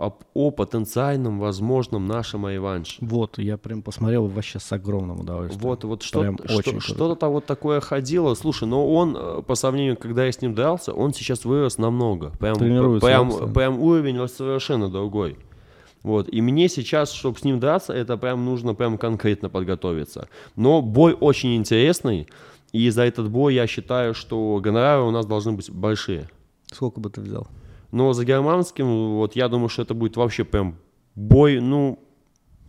[0.00, 2.96] об- о потенциальном, возможном нашем реванше.
[3.00, 5.62] Вот, я прям посмотрел вообще с огромным удовольствием.
[5.62, 8.34] Вот, вот что, Прям что, что-то там вот такое ходило.
[8.34, 12.30] Слушай, но он, э, по сравнению, когда я с ним дрался, он сейчас вырос намного.
[12.38, 15.38] Прям, Тренируется, прям, прям уровень совершенно другой.
[16.02, 16.32] Вот.
[16.32, 20.28] И мне сейчас, чтобы с ним драться, это прям нужно прям конкретно подготовиться.
[20.56, 22.26] Но бой очень интересный,
[22.72, 26.30] и за этот бой я считаю, что гонорары у нас должны быть большие.
[26.72, 27.48] Сколько бы ты взял?
[27.92, 30.76] Но за германским, вот я думаю, что это будет вообще прям
[31.14, 31.98] бой, ну,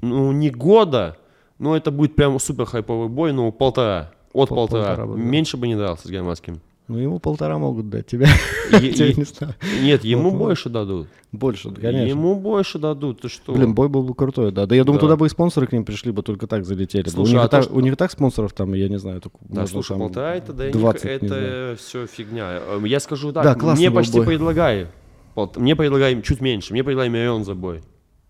[0.01, 1.17] ну не года,
[1.59, 4.83] но это будет прям супер хайповый бой, ну полтора, от Пол- полтора.
[4.95, 5.21] полтора бы, да.
[5.21, 6.59] Меньше бы не дрался с германским.
[6.87, 8.27] Ну, ему полтора могут дать, тебя,
[8.71, 9.53] Е- тебя не знаю.
[9.81, 10.37] Нет, ему Вот, вот.
[10.39, 11.07] больше дадут.
[11.31, 12.09] Больше, конечно.
[12.09, 13.53] Ему больше дадут, ты что?
[13.53, 14.65] Блин, бой был бы крутой, да.
[14.65, 15.05] Да я думаю, Да.
[15.05, 17.07] туда бы и спонсоры к ним пришли бы, только так залетели.
[17.07, 19.37] Слушай, у, них а так, что- у них так спонсоров там, я не знаю, только
[19.41, 22.59] Да, можно слушай, там полтора это, да, 20, не это все фигня.
[22.59, 24.25] Э, Я скажу так, Да, мне почти бой.
[24.25, 24.87] предлагали.
[25.35, 27.81] Вот, мне предлагали чуть меньше, мне предлагали миллион за бой.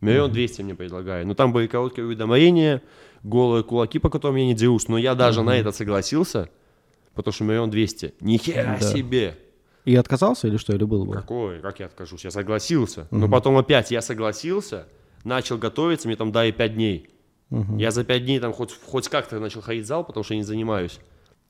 [0.01, 1.23] Миллион двести мне предлагали.
[1.23, 2.81] Но там были короткие уведомления,
[3.23, 4.87] голые кулаки, по которым я не дерусь.
[4.87, 6.49] Но я даже на это согласился,
[7.13, 8.13] потому что миллион двести.
[8.19, 8.85] Ни хера Да.
[8.87, 9.37] себе!
[9.85, 11.15] И отказался или что, или был бой?
[11.15, 11.59] Какой?
[11.59, 12.23] Как я откажусь?
[12.23, 13.07] Я согласился.
[13.11, 14.87] Но потом опять я согласился,
[15.23, 17.09] начал готовиться, мне там дали пять дней.
[17.77, 20.39] Я за пять дней там хоть, хоть как-то начал ходить в зал, потому что я
[20.39, 20.99] не занимаюсь.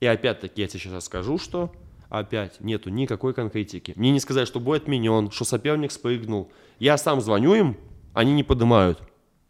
[0.00, 1.72] И опять-таки я тебе сейчас расскажу, что
[2.12, 3.94] опять нету никакой конкретики.
[3.96, 6.52] Мне не сказали, что бой отменен, что соперник спрыгнул.
[6.78, 7.76] Я сам звоню им,
[8.12, 9.00] они не поднимают.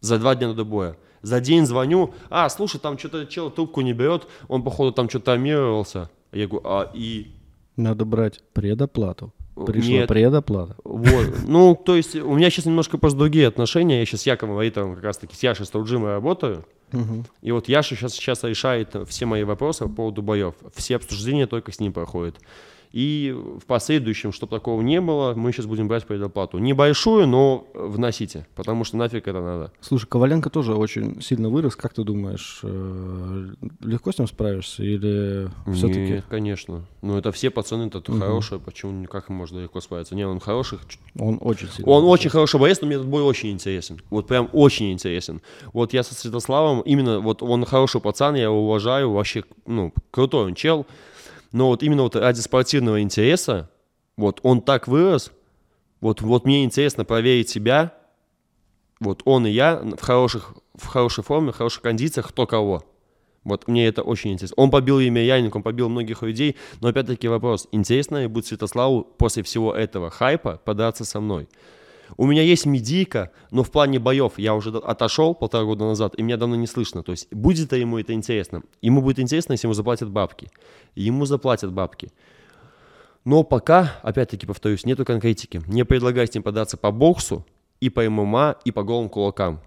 [0.01, 0.97] За два дня до боя.
[1.23, 5.27] За день звоню, а, слушай, там что-то чел трубку не берет, он, походу, там что-то
[5.27, 6.11] травмировался.
[6.31, 7.33] Я говорю, а и
[7.77, 9.33] Надо брать предоплату.
[9.55, 10.09] Пришла Нет.
[10.09, 10.77] предоплата.
[10.85, 11.43] Вот.
[11.47, 14.01] Ну, то есть у меня сейчас немножко просто другие отношения.
[14.01, 16.65] Я сейчас с Яковом Аитовым как раз-таки с Яшей Струджимой работаю.
[17.41, 20.55] И вот Яша сейчас, сейчас решает все мои вопросы по поводу боев.
[20.75, 22.37] Все обсуждения только с ним проходят.
[22.93, 26.59] И в последующем, чтобы такого не было, мы сейчас будем брать предоплату.
[26.59, 29.73] Небольшую, но вносите, потому что нафиг это надо.
[29.81, 31.75] Слушай, Коваленко тоже очень сильно вырос.
[31.75, 36.01] Как ты думаешь, э, легко с ним справишься или все-таки?
[36.01, 36.85] Нет, конечно.
[37.01, 40.15] Ну, это все пацаны, это хорошие, почему, как им можно легко справиться?
[40.15, 40.79] Не, он хороший,
[41.19, 44.01] Он очень сильно Он очень хороший боец, но мне этот бой очень интересен.
[44.11, 45.41] Вот прям очень интересен.
[45.73, 50.47] Вот я со Святославом, именно вот он хороший пацан, я его уважаю, вообще, ну, крутой
[50.47, 50.87] он чел.
[51.53, 53.71] Но вот именно вот ради спортивного интереса,
[54.17, 55.33] вот он так вырос,
[56.01, 57.95] вот, вот мне интересно проверить себя,
[59.01, 62.85] вот он и я в, хороших, в хорошей форме, в хороших кондициях, кто кого.
[63.45, 64.55] Вот мне это очень интересно.
[64.57, 69.03] Он побил имя Яник, он побил многих людей, но опять-таки вопрос, интересно ли будет Святославу
[69.03, 71.49] после всего этого хайпа податься со мной?
[72.17, 76.23] У меня есть медийка, но в плане боев я уже отошел полтора года назад, и
[76.23, 77.03] меня давно не слышно.
[77.03, 78.63] То есть будет ли ему это интересно?
[78.81, 80.51] Ему будет интересно, если ему заплатят бабки.
[80.95, 82.11] Ему заплатят бабки.
[83.25, 85.63] Но пока, опять-таки повторюсь, нету конкретики.
[85.67, 87.47] Не предлагайте им податься по боксу,
[87.83, 89.61] и по ММА, и по голым кулакам.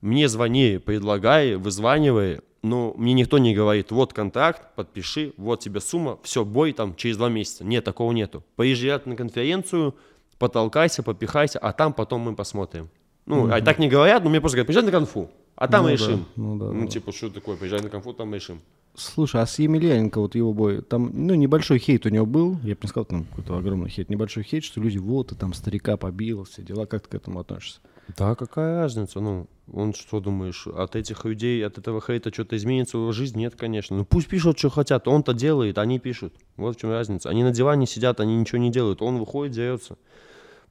[0.00, 6.20] Мне звони, предлагай, вызванивай, но мне никто не говорит, вот контракт, подпиши, вот тебе сумма,
[6.22, 7.64] все, бой там через два месяца.
[7.64, 8.44] Нет, такого нету.
[8.54, 9.96] Поезжай на конференцию,
[10.38, 12.88] потолкайся, попихайся, а там потом мы посмотрим.
[13.26, 13.58] Ну, mm-hmm.
[13.58, 16.18] а так не говорят, но мне просто говорят, приезжай на конфу, а там Ну решим.
[16.18, 16.86] да, ну да, ну, да.
[16.86, 18.60] типа, что такое, приезжай на конфу, там решим.
[18.94, 22.74] Слушай, а с Емельяненко, вот его бой, там, ну, небольшой хейт у него был, я
[22.74, 25.96] бы не сказал, там какой-то огромный хейт, небольшой хейт, что люди, вот, ты там старика
[25.96, 27.80] побил, все дела, как ты к этому относишься?
[28.16, 29.20] Да, какая разница?
[29.20, 33.40] Ну, он что думаешь, от этих людей, от этого хейта что-то изменится в его жизни?
[33.40, 33.96] Нет, конечно.
[33.96, 35.08] Ну пусть пишут, что хотят.
[35.08, 36.34] Он-то делает, они пишут.
[36.56, 37.28] Вот в чем разница.
[37.30, 39.02] Они на диване сидят, они ничего не делают.
[39.02, 39.98] Он выходит, дерется.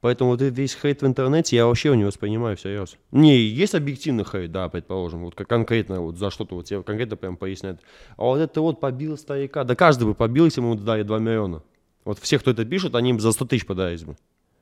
[0.00, 2.96] Поэтому вот весь хейт в интернете я вообще не воспринимаю всерьез.
[3.12, 7.36] Не, есть объективный хейт, да, предположим, вот конкретно вот за что-то вот тебе конкретно прям
[7.36, 7.80] поясняют.
[8.16, 9.64] А вот это вот побил старика.
[9.64, 11.62] Да каждый бы побил, если ему дали 2 миллиона.
[12.04, 14.16] Вот все, кто это пишет, они им за 100 тысяч подарили бы.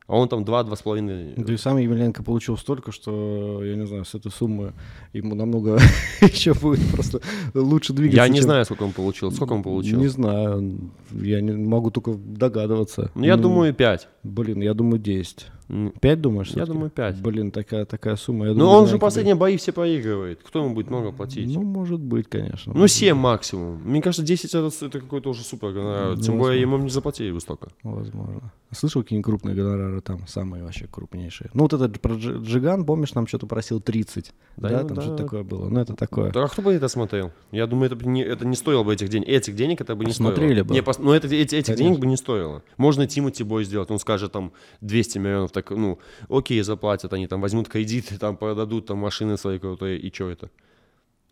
[0.07, 1.43] А он там 2-2,5.
[1.43, 4.75] Да и сам Емельяненко получил столько, что, я не знаю, с этой суммы
[5.15, 5.79] ему намного
[6.21, 7.21] еще будет просто
[7.55, 8.21] лучше двигаться.
[8.23, 9.31] Я не чем- знаю, сколько он получил.
[9.33, 9.99] Сколько он получил?
[9.99, 13.11] Не знаю, я не могу только догадываться.
[13.15, 14.09] Ну, я Ну, думаю, 5.
[14.23, 15.47] Блин, я думаю 10.
[15.71, 16.51] М, 5 думаешь?
[16.51, 17.19] Я думаю, пять.
[17.23, 18.45] Блин, такая, такая сумма.
[18.49, 20.41] Я Ну, думаю, он же последние бои все проигрывает.
[20.45, 21.55] Кто ему будет много платить?
[21.55, 22.75] Ну, может быть, конечно.
[22.77, 23.81] Ну, 7 максимум.
[23.83, 26.19] Мне кажется, 10 это, это какой-то уже супер гонорар.
[26.19, 27.69] Тем более ему не заплатили бы столько.
[27.83, 28.53] Возможно.
[28.73, 31.51] Слышал, какие крупные гонорары там, самые вообще крупнейшие.
[31.55, 34.33] Ну, вот этот про Дж- Джиган, помнишь, нам что-то просил 30.
[34.57, 35.03] Да, Да, ну там да.
[35.03, 35.69] что-то такое было.
[35.69, 36.31] Ну, это такое.
[36.33, 37.33] Да а кто бы это смотрел?
[37.53, 39.29] Я думаю, это, бы не, это не стоило бы этих денег.
[39.29, 40.65] Этих денег это бы не Посмотрели стоило.
[40.65, 40.75] бы.
[40.75, 41.77] Не, пос- но это, эти, этих Конечно.
[41.85, 42.63] денег бы не стоило.
[42.77, 43.91] Можно Тимати бой сделать.
[43.91, 45.53] Он скажет там 200 миллионов.
[45.53, 47.13] Так, ну, окей, заплатят.
[47.13, 49.99] Они там возьмут кредиты, там продадут там машины свои крутые.
[49.99, 50.51] И что это?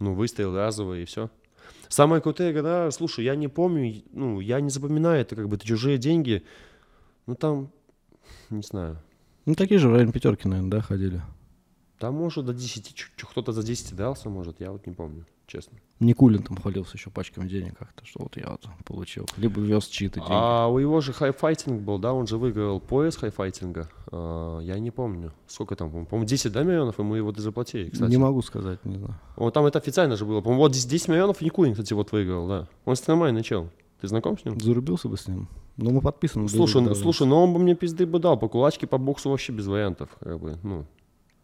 [0.00, 1.30] Ну, выстрел разовый и все.
[1.88, 5.66] Самые крутые года, слушай, я не помню, ну, я не запоминаю, это как бы это
[5.66, 6.42] чужие деньги.
[7.26, 7.70] Ну, там,
[8.50, 8.98] не знаю.
[9.46, 11.20] Ну, такие же в районе пятерки, наверное, да, ходили.
[11.98, 15.24] Там, может, до 10, чё- чё- кто-то за 10 дался, может, я вот не помню,
[15.46, 15.78] честно.
[16.00, 19.28] Никулин там хвалился еще пачками денег как-то, что вот я вот получил.
[19.36, 20.32] Либо вез чьи-то деньги.
[20.32, 23.88] А у его же хайфайтинг был, да, он же выиграл пояс хайфайтинга.
[24.10, 28.10] А, я не помню, сколько там, по-моему, по-моему, 10 да, миллионов, ему его заплатили, кстати.
[28.10, 29.14] Не могу сказать, не знаю.
[29.36, 30.40] Вот там это официально же было.
[30.40, 32.68] По-моему, вот 10, 10 миллионов и Никулин, кстати, вот выиграл, да.
[32.84, 33.70] Он нормальный чел.
[34.00, 34.58] Ты знаком с ним?
[34.60, 35.48] Зарубился бы с ним.
[35.76, 36.48] Ну, мы подписаны.
[36.48, 39.52] Слушай, ну, слушай, ну он бы мне пизды бы дал, по кулачке, по боксу вообще
[39.52, 40.86] без вариантов, как бы, ну.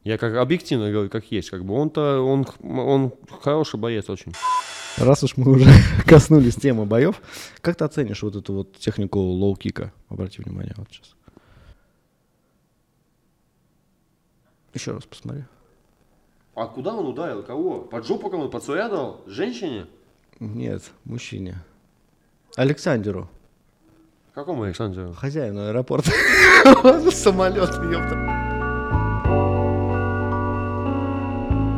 [0.04, 3.12] Я как объективно говорю, как есть, как бы он-то, он, он
[3.42, 4.32] хороший боец очень.
[4.96, 5.70] Раз уж мы уже
[6.06, 7.20] коснулись темы боев,
[7.60, 9.92] как ты оценишь вот эту вот технику лоу-кика?
[10.08, 11.14] Обрати внимание вот сейчас.
[14.74, 15.44] Еще раз посмотри.
[16.54, 17.42] А куда он ударил?
[17.42, 17.80] Кого?
[17.80, 18.48] Под жопу кому?
[18.48, 19.22] Под своя дал?
[19.26, 19.86] Женщине?
[20.40, 21.62] Нет, мужчине.
[22.56, 23.28] Александру,
[24.38, 25.12] Какому Александру?
[25.14, 26.12] хозяину аэропорта.
[27.11, 28.14] Самолет, ёпта.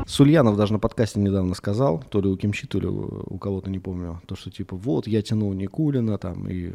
[0.07, 3.79] Сульянов даже на подкасте недавно сказал, то ли у Кимчи, то ли у кого-то, не
[3.79, 6.75] помню, то, что типа вот, я тянул Никулина, там, и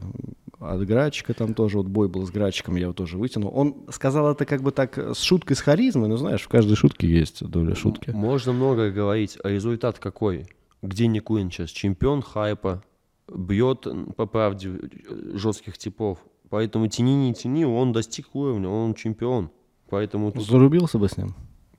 [0.60, 3.52] от Грачика там тоже, вот бой был с Грачиком, я его тоже вытянул.
[3.54, 7.08] Он сказал это как бы так с шуткой, с харизмой, ну знаешь, в каждой шутке
[7.08, 8.10] есть доля шутки.
[8.10, 10.48] Можно много говорить, а результат какой?
[10.82, 11.70] Где Никулин сейчас?
[11.70, 12.82] Чемпион хайпа,
[13.34, 16.20] бьет по правде э, жестких типов.
[16.50, 19.50] Поэтому тяни, не тяни, он достиг уровня, он чемпион.
[19.90, 21.34] Поэтому тут Зарубился бы с ним.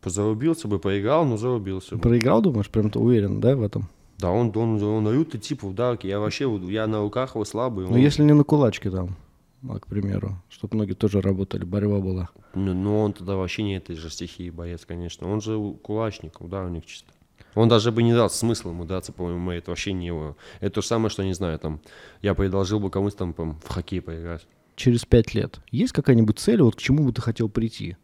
[0.04, 2.00] зарубился бы, проиграл, но зарубился бы.
[2.02, 3.88] Проиграл, думаешь, прям то уверен, да, в этом?
[4.18, 5.74] Да, он, он, он лютый тип в.
[6.02, 7.86] Я вообще, я на руках его слабый.
[7.86, 9.16] Ну, он- если не на кулачке там,
[9.68, 12.28] а, к примеру, чтобы ноги тоже работали, борьба была.
[12.54, 15.30] Ну, ну, он тогда вообще не этой же стихии боец, конечно.
[15.30, 17.12] Он же у- кулачник, ударник чисто.
[17.56, 20.36] Он даже бы не дал смысла ему драться, по-моему, это вообще не его.
[20.60, 21.80] Это то же самое, что, не знаю, там,
[22.22, 24.46] я предложил бы кому-то там в хоккей поиграть.
[24.76, 27.96] через пять лет есть какая-нибудь цель, вот к чему бы ты хотел прийти?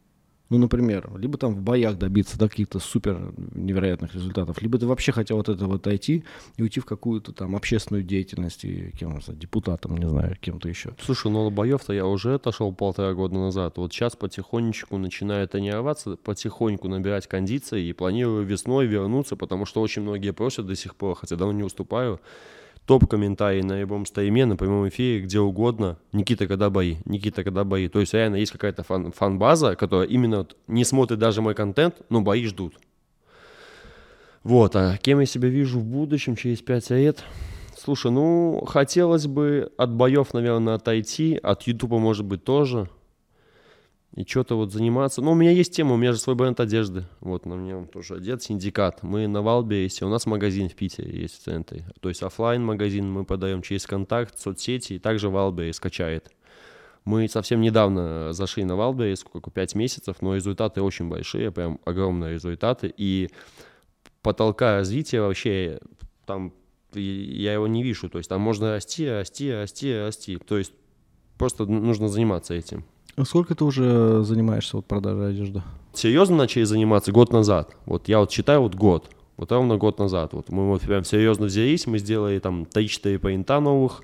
[0.52, 5.10] Ну, например, либо там в боях добиться да, каких-то супер невероятных результатов, либо ты вообще
[5.10, 6.24] хотел от этого отойти
[6.58, 10.68] и уйти в какую-то там общественную деятельность, и кем, не знаю, депутатом, не знаю, кем-то
[10.68, 10.94] еще.
[11.00, 13.78] Слушай, ну от боев-то я уже отошел полтора года назад.
[13.78, 20.02] Вот сейчас потихонечку начинаю тренироваться, потихоньку набирать кондиции и планирую весной вернуться, потому что очень
[20.02, 22.20] многие просят до сих пор, хотя давно не уступаю.
[22.86, 25.98] Топ-комментарий на любом стриме, на прямом эфире, где угодно.
[26.12, 26.96] Никита, когда бои?
[27.04, 27.88] Никита, когда бои?
[27.88, 31.96] То есть реально есть какая-то фан- фан-база, которая именно вот не смотрит даже мой контент,
[32.08, 32.74] но бои ждут.
[34.42, 37.24] Вот, а кем я себя вижу в будущем, через пять лет?
[37.78, 42.88] Слушай, ну, хотелось бы от боев, наверное, отойти, от Ютуба, может быть, тоже.
[44.14, 45.22] И что-то вот заниматься.
[45.22, 47.04] Ну, у меня есть тема, у меня же свой бренд одежды.
[47.20, 49.02] Вот, на мне он тоже одет, синдикат.
[49.02, 51.86] Мы на Wildberries, у нас магазин в Питере есть в центре.
[52.00, 56.30] То есть оффлайн магазин мы продаем через контакт, соцсети, и также Wildberries качает.
[57.04, 62.34] Мы совсем недавно зашли на Wildberries, сколько, 5 месяцев, но результаты очень большие, прям огромные
[62.34, 62.92] результаты.
[62.96, 63.30] И
[64.20, 65.80] потолка развития вообще
[66.26, 66.52] там
[66.92, 68.10] я его не вижу.
[68.10, 70.36] То есть там можно расти, расти, расти, расти.
[70.36, 70.72] То есть
[71.38, 72.84] просто нужно заниматься этим.
[73.16, 75.62] А сколько ты уже занимаешься вот продажей одежды?
[75.92, 77.76] Серьезно начали заниматься год назад.
[77.84, 79.10] Вот я вот считаю вот год.
[79.36, 80.32] Вот ровно год назад.
[80.32, 84.02] Вот мы вот прям серьезно взялись, мы сделали там 3-4 принта новых,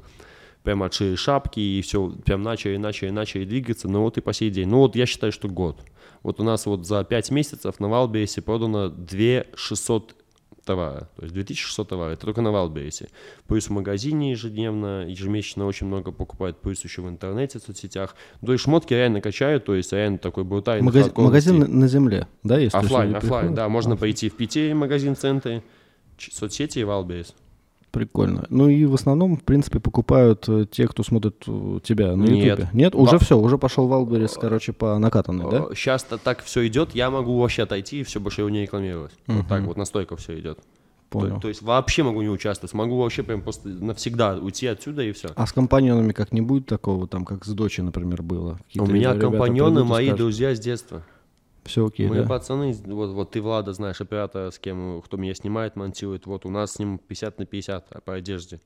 [0.62, 4.50] прям отшили шапки и все, прям начали, начали, начали двигаться, ну вот и по сей
[4.50, 4.68] день.
[4.68, 5.80] Ну вот я считаю, что год.
[6.22, 10.14] Вот у нас вот за 5 месяцев на Wildberries продано 2 600
[10.68, 11.08] товара.
[11.16, 12.12] То есть 2600 товара.
[12.12, 13.08] Это только на Wildberries.
[13.46, 16.60] Плюс в магазине ежедневно, ежемесячно очень много покупают.
[16.60, 18.14] Плюс еще в интернете, в соцсетях.
[18.44, 19.64] То есть шмотки реально качают.
[19.64, 22.58] То есть реально такой брутальный Магазин, магазин на, земле, да?
[22.58, 23.68] Если офлайн, офлайн, да.
[23.68, 23.96] Можно а.
[23.96, 25.62] пойти в Питере магазин в центре,
[26.18, 27.34] соцсети и Wildberries.
[27.90, 28.46] Прикольно.
[28.50, 32.58] Ну и в основном, в принципе, покупают э, те, кто смотрит э, тебя на Нет.
[32.58, 32.74] YouTube.
[32.74, 32.94] Нет?
[32.94, 33.18] Уже Ва...
[33.18, 35.66] все, уже пошел Wildberries, короче, по накатанной, да?
[35.74, 39.12] Сейчас так все идет, я могу вообще отойти и все больше его не рекламировать.
[39.26, 39.36] Угу.
[39.36, 40.58] Вот так вот, настолько все идет.
[41.08, 41.36] Понял.
[41.36, 45.12] То, то есть вообще могу не участвовать, могу вообще прям просто навсегда уйти отсюда и
[45.12, 45.28] все.
[45.34, 48.58] А с компаньонами как не будет такого, там, как с дочей, например, было?
[48.76, 51.02] У меня компаньоны мои друзья с детства.
[51.68, 52.26] Все окей, Мы да?
[52.26, 56.50] пацаны, вот, вот ты, Влада, знаешь, оператора, с кем, кто меня снимает, монтирует, вот у
[56.50, 58.58] нас с ним 50 на 50 по одежде.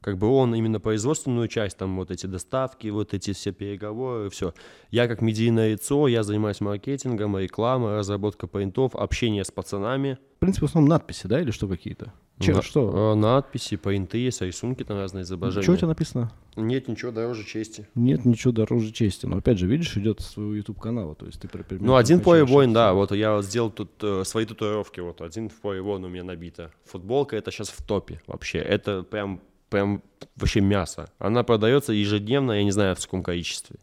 [0.00, 4.52] Как бы он именно производственную часть, там вот эти доставки, вот эти все переговоры, все.
[4.90, 10.18] Я как медийное лицо, я занимаюсь маркетингом, рекламой, разработка принтов, общение с пацанами.
[10.36, 12.12] В принципе, в основном надписи, да, или что какие-то?
[12.42, 13.12] Че, На, что?
[13.12, 15.62] Э, надписи, принты есть, рисунки там разные изображения.
[15.62, 16.32] Что у тебя написано?
[16.56, 17.88] Нет ничего дороже чести.
[17.94, 19.26] Нет ничего дороже чести.
[19.26, 21.14] Но опять же, видишь, идет с своего YouTube канала.
[21.14, 22.92] То есть ты при Ну, один поле воин, да.
[22.92, 25.00] Вот я вот сделал тут э, свои татуировки.
[25.00, 26.70] Вот один в поле воин у меня набито.
[26.84, 28.58] Футболка это сейчас в топе вообще.
[28.58, 30.02] Это прям, прям
[30.36, 31.10] вообще мясо.
[31.18, 33.76] Она продается ежедневно, я не знаю в каком количестве.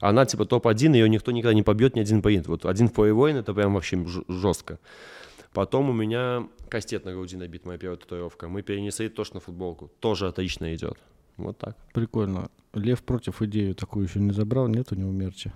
[0.00, 2.48] Она типа топ-1, ее никто никогда не побьет, ни один поинт.
[2.48, 4.78] Вот один в воин это прям вообще жестко.
[5.52, 8.48] Потом у меня кастет на груди набит, моя первая татуировка.
[8.48, 9.90] Мы перенесли тоже на футболку.
[10.00, 10.98] Тоже отлично идет.
[11.36, 11.76] Вот так.
[11.92, 12.50] Прикольно.
[12.72, 15.52] Лев против идею такую еще не забрал, нет у него мерча?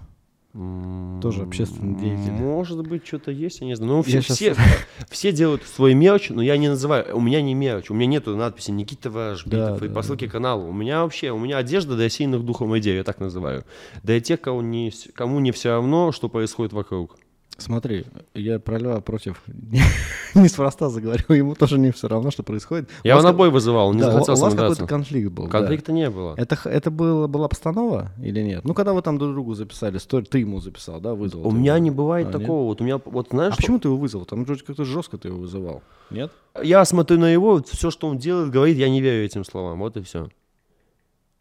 [1.21, 2.31] Тоже общественный деятель.
[2.31, 3.93] Может быть, что-то есть, я не знаю.
[3.93, 4.37] Ну, все, сейчас...
[4.37, 4.57] все,
[5.11, 7.17] все делают свой мерч, но я не называю.
[7.17, 10.31] У меня не мерч, у меня нету надписи Никита Важбитов да, и да, посылки да.
[10.31, 10.69] каналу.
[10.69, 13.65] У меня вообще, у меня одежда для сильных духом идей, я так называю.
[14.05, 17.17] Для тех, кого не, кому не все равно, что происходит вокруг.
[17.57, 19.43] Смотри, я про Льва против
[20.35, 22.91] неспроста заговорил, ему тоже не все равно, что происходит.
[23.05, 25.49] Я его на бой вызывал, он не да, захотел У вас какой-то конфликт был.
[25.49, 25.93] Конфликта да.
[25.93, 26.35] не было.
[26.37, 28.65] Это, это было, была постанова или нет?
[28.65, 31.47] Ну, когда вы там друг другу записали, стой, ты ему записал, да, вызвал?
[31.47, 31.85] У меня его.
[31.85, 32.69] не бывает а, такого, нет?
[32.69, 33.53] вот у меня, вот знаешь...
[33.53, 33.63] А что?
[33.63, 34.25] почему ты его вызвал?
[34.25, 36.33] Там вроде как-то жестко ты его вызывал, нет?
[36.61, 39.97] Я смотрю на его, все, что он делает, говорит, я не верю этим словам, вот
[39.97, 40.29] и все.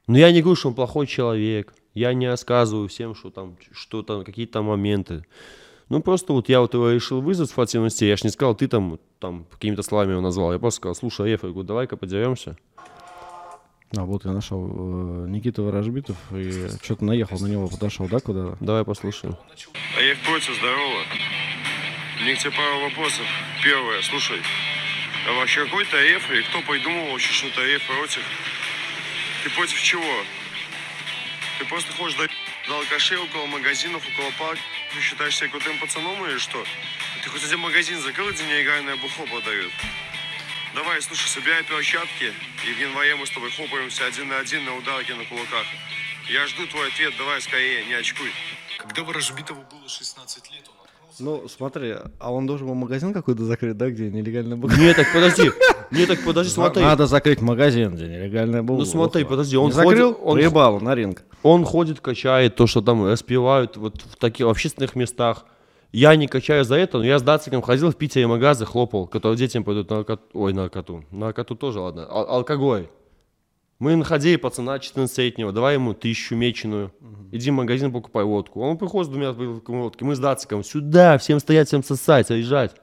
[0.08, 4.04] Но я не говорю, что он плохой человек, я не рассказываю всем, что там, что
[4.04, 5.26] там, какие-то моменты.
[5.94, 8.68] Ну, просто вот я вот его решил вызвать в спортивности, я ж не сказал, ты
[8.68, 10.52] там, там какими-то словами его назвал.
[10.52, 12.58] Я просто сказал, слушай, Еф, я говорю, давай-ка подеремся.
[13.96, 18.58] А вот я нашел э, Никита Ворожбитов и что-то наехал на него, подошел, да, куда?
[18.60, 19.38] Давай послушаем.
[19.96, 21.04] Аеф против, здорово.
[22.20, 23.28] У меня к тебе пару вопросов.
[23.64, 24.40] Первое, слушай,
[25.30, 28.24] а вообще какой то Аеф и кто придумал вообще, что то Аеф против?
[29.44, 30.16] Ты против чего?
[31.60, 32.28] Ты просто хочешь до
[32.78, 36.64] алкашей около магазинов, около парка, ты считаешь себя крутым пацаном или что?
[37.24, 39.72] Ты хоть один магазин закрыл, где неигральное бухло продают?
[40.76, 42.34] Давай, слушай, собирай перчатки,
[42.66, 45.66] и в январе мы с тобой хлопаемся один на один на ударке на кулаках.
[46.30, 48.32] Я жду твой ответ, давай скорее, не очкуй.
[48.78, 50.83] Когда Ворожбитову было 16 лет, он
[51.20, 54.72] ну, смотри, а он должен был магазин какой-то закрыть, да, где нелегально было?
[54.78, 55.52] Нет, так подожди.
[55.92, 56.84] Нет, так подожди, смотри.
[56.84, 58.78] Надо закрыть магазин, где нелегальное было.
[58.78, 61.24] Ну смотри, подожди, он закрыл, он приебал на ринг.
[61.44, 65.46] Он ходит, качает то, что там распивают вот в таких общественных местах.
[65.92, 69.38] Я не качаю за это, но я с датчиком ходил в Питере магазы, хлопал, которые
[69.38, 70.24] детям пойдут на наркоту.
[70.34, 71.04] Ой, наркоту.
[71.12, 72.08] Наркоту тоже, ладно.
[72.10, 72.88] Ал- алкоголь.
[73.84, 76.94] Мы находили пацана 14-летнего, давай ему тысячу меченую.
[77.02, 77.28] Угу.
[77.34, 78.62] Иди в магазин, покупай водку.
[78.62, 80.06] Он приходит с двумя бутылками водки.
[80.06, 82.74] Мы с датчиком сюда, всем стоять, всем сосать, заезжать.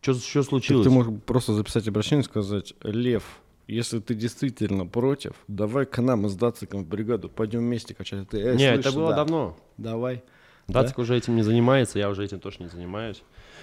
[0.00, 0.82] Что, что случилось?
[0.82, 3.22] Так ты можешь просто записать обращение и сказать, Лев,
[3.68, 8.28] если ты действительно против, давай к нам с Дациком в бригаду, пойдем вместе качать.
[8.28, 9.16] Ты, э, не, слышь, это было да.
[9.18, 9.56] давно.
[9.76, 10.24] Давай.
[10.66, 11.02] Дацик да?
[11.02, 13.22] уже этим не занимается, я уже этим тоже не занимаюсь.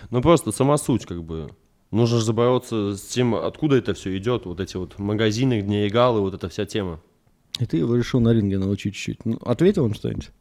[0.10, 1.50] Ну просто сама суть как бы.
[1.92, 6.22] Нужно же бороться с тем, откуда это все идет, вот эти вот магазины, где игалы,
[6.22, 7.02] вот эта вся тема.
[7.60, 9.26] И ты его решил на ринге научить чуть-чуть.
[9.26, 10.32] Ну, ответил он что-нибудь?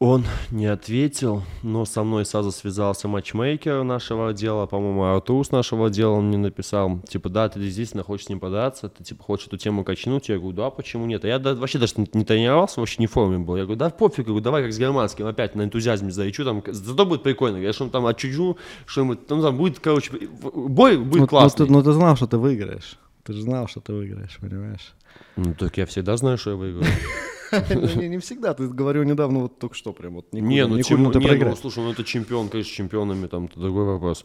[0.00, 5.86] Он не ответил, но со мной сразу связался матчмейкер нашего отдела, по-моему, Артур с нашего
[5.86, 9.46] отдела он мне написал, типа, да, ты действительно хочешь с ним податься, ты, типа, хочешь
[9.46, 10.28] эту тему качнуть?
[10.28, 11.24] Я говорю, да, почему нет?
[11.24, 13.56] А я да- вообще даже не, тренировался, вообще не в форме был.
[13.56, 16.62] Я говорю, да, пофиг, я говорю, давай как с германским, опять на энтузиазме заречу, там,
[16.66, 17.58] зато будет прикольно.
[17.58, 21.66] Я что там отчужу, что-нибудь, ну, там будет, короче, бой будет Ну, ну, классный.
[21.66, 22.98] ты, ну ты знал, что ты выиграешь.
[23.22, 24.92] Ты же знал, что ты выиграешь, понимаешь?
[25.36, 26.84] Ну, так я всегда знаю, что я выиграю.
[27.74, 30.32] Ну, Не не всегда, ты говорил недавно, вот только что прям вот.
[30.32, 31.58] Не, ну, не Тимур- ты не, ну, проиграешь.
[31.58, 34.24] слушай, ну это чемпион, конечно, с чемпионами, там, другой вопрос.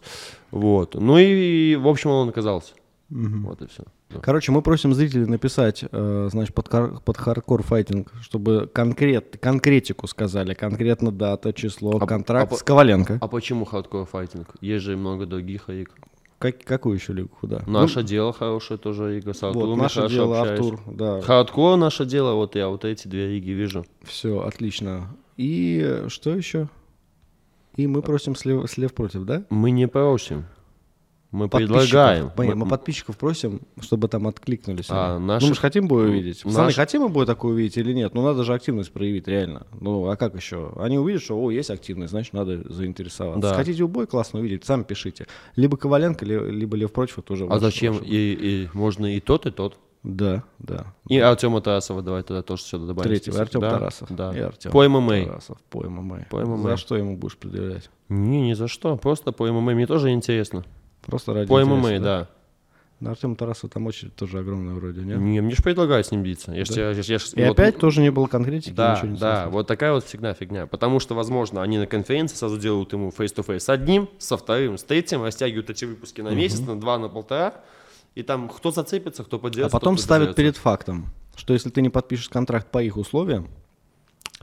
[0.51, 0.95] Вот.
[0.95, 2.73] Ну и, в общем, он оказался.
[3.09, 3.84] Вот и все.
[4.21, 10.05] Короче, мы просим зрителей написать, э, значит, под, хар- под хардкор файтинг, чтобы конкрет, конкретику
[10.07, 13.17] сказали, конкретно дата, число, А- контракт а с Коваленко.
[13.21, 14.55] А почему хардкор файтинг?
[14.61, 15.91] Есть же много других лиг.
[16.39, 17.29] Как, какую еще лигу?
[17.41, 17.63] Куда?
[17.67, 19.69] Наше дело хорошее тоже лига с Ну, Артуром.
[19.71, 20.59] вот, наше дело, общаюсь.
[20.61, 23.85] Артур, да, Хардкор наше дело, вот я вот эти две лиги вижу.
[24.03, 25.09] все, отлично.
[25.35, 26.69] И что еще?
[27.75, 29.43] И мы просим с Лев, с Лев Против, да?
[29.49, 30.45] Мы не просим.
[31.32, 32.32] Мы предлагаем.
[32.36, 34.88] Мы- мы подписчиков просим, чтобы там откликнулись.
[34.89, 35.25] А, они.
[35.25, 36.41] наших- Ну, мы же хотим бой увидеть.
[36.41, 38.15] Пацаны, наш- хотим мы бой такой увидеть или нет?
[38.15, 39.67] Ну, надо же активность проявить, реально.
[39.80, 40.73] Ну, а как еще?
[40.77, 43.41] Они увидят, что, о, есть активность, значит, надо заинтересоваться.
[43.51, 43.55] Да.
[43.55, 45.27] Хотите бой классно увидеть, сами пишите.
[45.55, 47.99] Либо Коваленко, ли- либо Лев Против, это уже А зачем?
[47.99, 49.77] И, и можно и тот, и тот.
[50.01, 50.93] Да, да.
[51.09, 53.09] И Артема Тарасова давай тогда тоже сюда добавим.
[53.09, 53.41] Третьего, список.
[53.41, 54.07] Артем Да, Тарасов.
[54.09, 54.34] Да.
[54.36, 55.25] И Артем По ММА.
[55.25, 56.25] Тарасов, по ММА.
[56.30, 56.69] По ММА.
[56.71, 57.89] За что ему будешь предъявлять?
[58.07, 58.95] Не, ни за что.
[58.95, 59.73] Просто по ММА.
[59.75, 60.63] Мне тоже интересно.
[61.10, 62.28] Просто ради По интереса, ММА, да.
[62.99, 65.18] На Артема Тарасова там очередь тоже огромная вроде, нет?
[65.20, 66.51] Не, мне же предлагают с ним биться.
[66.51, 68.95] Я ж тебе- я ж- я ж- И вот- опять тоже не было конкретики, Да,
[68.95, 69.51] ничего не да, слышно.
[69.51, 70.68] вот такая вот всегда фигня.
[70.68, 74.84] Потому что, возможно, они на конференции сразу делают ему face-to-face с одним, со вторым, с
[74.84, 77.53] третьим, растягивают эти выпуски на месяц, на два, на полтора.
[78.16, 79.72] И там кто зацепится, кто А поддержится.
[79.72, 81.05] потом кто ставят перед фактом,
[81.38, 83.47] что если ты не подпишешь контракт по их условиям,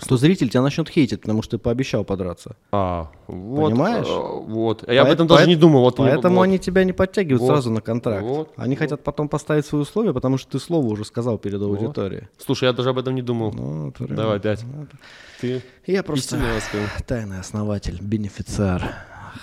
[0.05, 2.57] то зритель тебя начнет хейтить, потому что ты пообещал подраться.
[2.70, 3.70] А, вот.
[3.70, 4.07] Понимаешь?
[4.07, 4.84] э, Вот.
[4.86, 5.80] А Я об этом даже поэт- не думал.
[5.82, 6.42] Вот Поэтому вот.
[6.42, 7.49] они тебя не подтягивают Вот.
[7.49, 8.22] сразу на контракт.
[8.22, 8.53] Вот.
[8.57, 8.78] Они Вот.
[8.80, 12.28] хотят потом поставить свои условия, потому что ты слово уже сказал перед аудиторией.
[12.38, 13.53] Слушай, я даже об этом не думал.
[13.53, 14.16] Ну, реально.
[14.16, 14.64] Давай опять.
[15.40, 16.38] Ты Я просто
[17.07, 18.82] тайный основатель, бенефициар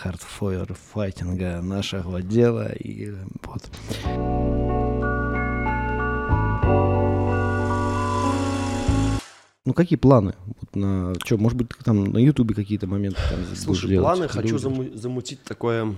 [0.01, 2.71] хардкор файтинга нашего дела.
[2.73, 3.11] И
[3.43, 4.92] вот.
[9.66, 10.34] Ну, какие планы?
[10.45, 14.03] Вот на, что, может быть, там на Ютубе какие-то моменты там Слушай, делать?
[14.05, 15.95] планы хочу заму- замутить такое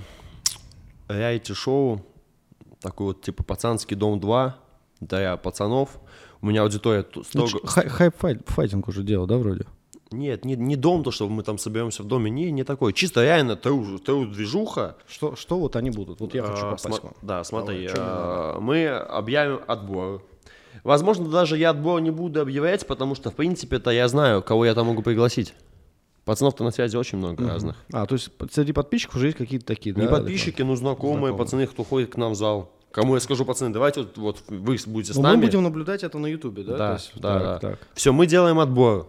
[1.08, 2.06] реалити-шоу,
[2.80, 4.56] такой вот типа пацанский дом 2
[5.02, 6.00] для пацанов.
[6.42, 7.66] У меня аудитория Ну, строго...
[7.66, 9.66] хай- хайп-файтинг уже делал, да, вроде?
[10.12, 12.94] Нет, не, не дом, то, что мы там соберемся в доме, не, не такой.
[12.94, 14.96] Чисто реально тру, тру движуха.
[15.08, 16.20] Что, что вот они будут?
[16.20, 17.14] Вот я хочу А, попасть сма- к вам.
[17.24, 20.24] Да, смотри, а, мы объявим отбор.
[20.84, 24.74] Возможно, даже я отбор не буду объявлять, потому что, в принципе-то, я знаю, кого я
[24.74, 25.54] там могу пригласить.
[26.26, 27.76] Пацанов-то на связи очень много разных.
[27.94, 30.10] А, то есть среди подписчиков уже есть какие-то такие, Не да?
[30.10, 31.38] подписчики, но знакомые, Знакомые.
[31.38, 32.72] пацаны, кто ходит к нам в зал.
[32.92, 35.36] Кому я скажу, пацаны, давайте вот, вот вы будете с Ну, нами.
[35.36, 36.78] мы будем наблюдать это на Ютубе, да?
[36.78, 37.60] Да, есть, да, так, да.
[37.70, 37.80] так.
[37.94, 39.08] Все, мы делаем отбор.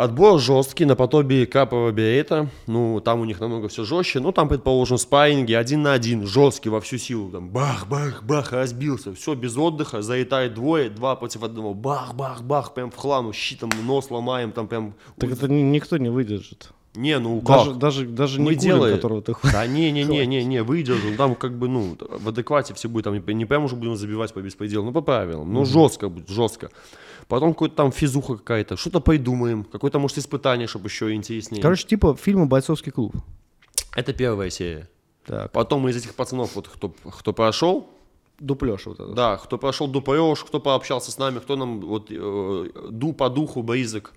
[0.00, 2.48] Отбор жесткий, наподобие капового биэта.
[2.66, 4.20] Ну, там у них намного все жестче.
[4.20, 7.30] Ну, там, предположим, спарринги один на один, жесткий во всю силу.
[7.30, 9.12] Там бах, бах, бах, разбился.
[9.14, 11.74] Все без отдыха, залетает двое, два против одного.
[11.74, 14.94] Бах, бах, бах, прям в хлам, щитом нос ломаем, там прям...
[15.18, 16.70] Так это ни- никто не выдержит.
[16.94, 17.58] Не, ну как?
[17.58, 18.96] Даже, даже, даже Мы не делаем.
[18.96, 19.52] которого ты хочешь.
[19.52, 21.18] Да не, не, не, не, не, выдержим.
[21.18, 23.04] Там как бы, ну, в адеквате все будет.
[23.04, 25.52] Там не, не прям уже будем забивать по беспределу, ну, по правилам.
[25.52, 26.70] Ну, жестко будет, жестко.
[27.30, 29.62] Потом какой-то там физуха какая-то, что-то придумаем.
[29.62, 31.62] Какое-то, может, испытание, чтобы еще интереснее.
[31.62, 33.14] Короче, типа фильма «Бойцовский клуб».
[33.94, 34.88] Это первая серия.
[35.26, 37.88] Так, Потом из этих пацанов, вот кто, кто прошел,
[38.40, 39.12] дуплёшь вот это.
[39.12, 43.62] да, кто прошел дуплёж, кто пообщался с нами, кто нам вот э, ду по духу
[43.62, 44.12] близок.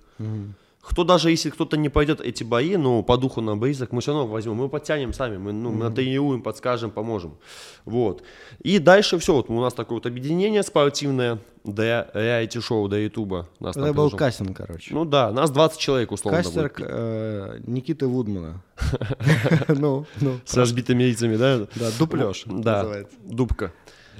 [0.83, 4.11] Кто даже если кто-то не пойдет эти бои, но по духу нам близок, мы все
[4.11, 7.37] равно возьмем, мы подтянем сами, мы, ну, мы натренируем, подскажем, поможем.
[7.85, 8.21] Вот.
[8.59, 13.47] И дальше все, вот у нас такое вот объединение спортивное для реалити-шоу, до ютуба.
[13.59, 14.93] Там Это был кастинг, короче.
[14.93, 18.61] Ну да, нас 20 человек условно Кастинг э, Никиты Вудмана.
[19.69, 20.39] Ну, ну.
[20.43, 21.59] С разбитыми лицами, да?
[21.75, 23.71] Да, дуплёж Да, дубка.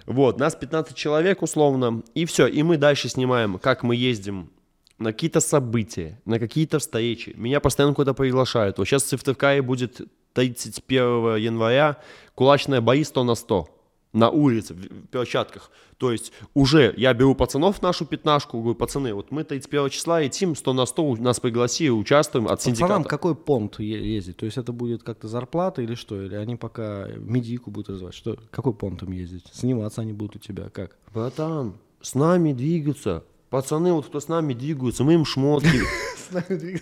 [0.05, 4.49] Вот, нас 15 человек условно, и все, и мы дальше снимаем, как мы ездим
[5.03, 7.33] на какие-то события, на какие-то встречи.
[7.35, 8.77] Меня постоянно куда-то приглашают.
[8.77, 10.01] Вот сейчас в Сыктывкаре будет
[10.33, 11.97] 31 января
[12.35, 13.69] кулачные бои 100 на 100
[14.13, 15.71] на улице, в перчатках.
[15.97, 20.21] То есть уже я беру пацанов в нашу пятнашку, говорю, пацаны, вот мы 31 числа
[20.21, 23.09] летим 100 на 100, нас пригласили, участвуем от Пацанам синдиката.
[23.09, 24.37] какой понт ездить?
[24.37, 26.21] То есть это будет как-то зарплата или что?
[26.21, 28.13] Или они пока медику будут развивать?
[28.13, 28.37] Что?
[28.51, 29.45] Какой понт им ездить?
[29.51, 30.69] Сниматься они будут у тебя?
[30.69, 30.95] Как?
[31.11, 33.23] Братан, с нами двигаться
[33.53, 35.69] Пацаны, вот кто с нами двигаются, мы им шмотки.
[36.31, 36.79] Так ты-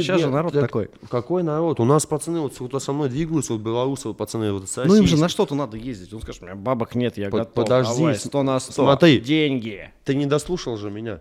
[0.00, 0.90] Сейчас же народ так такой.
[1.08, 1.78] Какой народ?
[1.78, 5.06] У нас пацаны, вот кто со мной двигаются, вот белорусы, вот пацаны, вот Ну им
[5.06, 6.12] же на что-то надо ездить.
[6.12, 7.52] Он скажет, у меня бабок нет, я готов.
[7.52, 8.72] подожди, Давай, с- 100 на 100.
[8.72, 9.20] смотри.
[9.20, 9.92] Деньги.
[10.04, 11.20] Ты не дослушал же меня.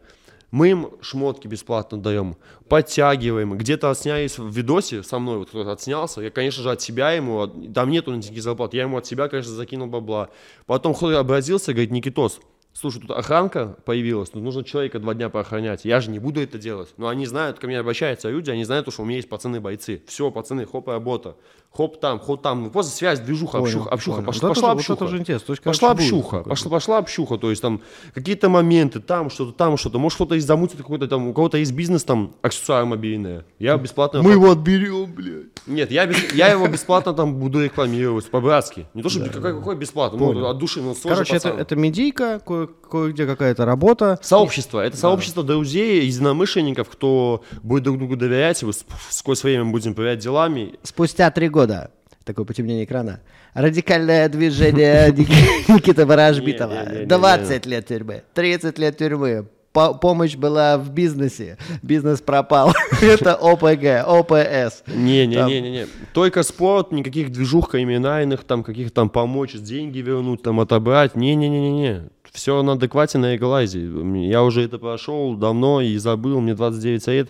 [0.50, 2.36] Мы им шмотки бесплатно даем,
[2.68, 3.56] подтягиваем.
[3.56, 6.22] Где-то отснялись в видосе со мной, вот кто-то отснялся.
[6.22, 9.28] Я, конечно же, от себя ему, от- там нету никаких зарплат, я ему от себя,
[9.30, 10.30] конечно, закинул бабла.
[10.66, 12.40] Потом кто-то обратился, говорит, Никитос,
[12.74, 15.86] слушай, тут охранка появилась, тут нужно человека два дня поохранять.
[15.86, 16.90] Я же не буду это делать.
[16.98, 20.02] Но они знают, ко мне обращаются люди, они знают, что у меня есть пацаны-бойцы.
[20.08, 21.36] Все, пацаны, хоп, работа.
[21.74, 22.64] Хоп там, хоп там.
[22.64, 24.16] Ну, просто связь, движуха, Понял, общуха, общуха.
[24.18, 24.26] понял.
[24.28, 25.04] Пошла, Вот это пошла вот общуха.
[25.06, 25.46] это же интересно.
[25.48, 27.82] То есть, Пошла будет общуха, пошла, пошла общуха, то есть там
[28.14, 31.72] какие-то моменты, там что-то, там что-то, может кто-то из замутит какой-то там, у кого-то есть
[31.72, 34.22] бизнес там, аксессуары мобильные, я бесплатно...
[34.22, 35.46] Мы его отберем, блядь.
[35.66, 38.88] Нет, я, без- я его бесплатно там буду рекламировать, по-братски.
[38.94, 41.76] Не то, что какой, какой бесплатно, ну, от души, ну, свой же Короче, это, это
[41.78, 44.20] медийка, кое- кое-где какая-то работа.
[44.22, 49.66] Сообщество, это сообщество друзей, единомышленников, кто будет друг другу доверять, и мы с- сквозь время
[49.66, 50.76] будем проверять делами.
[50.84, 51.92] Спустя три года,
[52.24, 53.20] такое потемнение экрана,
[53.54, 56.72] радикальное движение Ник- Никиты Ворожбитова.
[56.72, 57.06] Не-не-не-не-не.
[57.08, 59.48] 20 лет тюрьмы, 30 лет тюрьмы.
[59.74, 62.74] По- помощь была в бизнесе, бизнес пропал.
[63.02, 64.84] Это ОПГ, ОПС.
[64.88, 65.88] Не-не-не-не-не.
[66.14, 71.16] Только спорт, никаких движух криминальных, там каких там помочь, деньги вернуть, там отобрать.
[71.16, 72.10] Не-не-не-не-не.
[72.32, 73.90] Все на адеквате, на эгалайзе.
[74.28, 77.30] Я уже это прошел давно и забыл, мне 29 лет.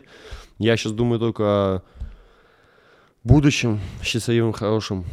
[0.59, 1.81] Я сейчас думаю только о
[3.23, 5.05] будущем, счастливым, хорошем.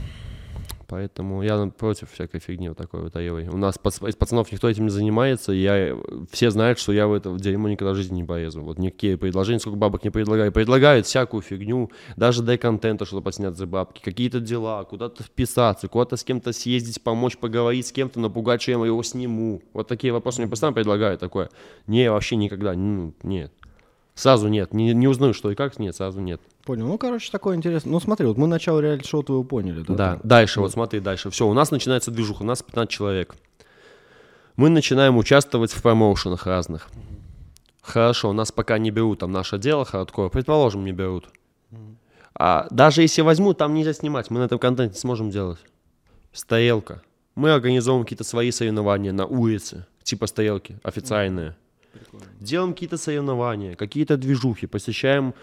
[0.88, 3.46] Поэтому я против всякой фигни вот такой вот аевой.
[3.48, 5.94] У нас пац- из пацанов никто этим не занимается, и я,
[6.30, 8.62] все знают, что я в это в дерьмо никогда в жизни не полезу.
[8.62, 10.50] Вот никакие предложения, сколько бабок не предлагаю.
[10.50, 16.16] Предлагают всякую фигню, даже дай контента, что-то подснять за бабки, какие-то дела, куда-то вписаться, куда-то
[16.16, 19.60] с кем-то съездить, помочь, поговорить с кем-то, напугать, что я его сниму.
[19.74, 21.50] Вот такие вопросы мне постоянно предлагают такое.
[21.86, 23.52] Не, вообще никогда, ну, нет.
[24.18, 26.40] Сразу нет, не, не узнаю, что и как, нет, сразу нет.
[26.64, 26.88] Понял.
[26.88, 27.92] Ну, короче, такое интересно.
[27.92, 29.94] Ну, смотри, вот мы начало реалити-шоу твоего поняли, да?
[29.94, 30.20] Да, там?
[30.24, 31.30] дальше, вот смотри, дальше.
[31.30, 33.36] Все, у нас начинается движуха, у нас 15 человек.
[34.56, 36.88] Мы начинаем участвовать в промоушенах разных.
[37.80, 41.28] Хорошо, нас пока не берут, там наше дело хардкор, предположим, не берут.
[42.34, 45.60] А даже если возьмут, там нельзя снимать, мы на этом контенте сможем делать.
[46.32, 47.02] Стоелка.
[47.36, 51.54] Мы организовываем какие-то свои соревнования на улице, типа стоелки, официальные.
[52.40, 55.34] Делаем какие-то соревнования, какие-то движухи, посещаем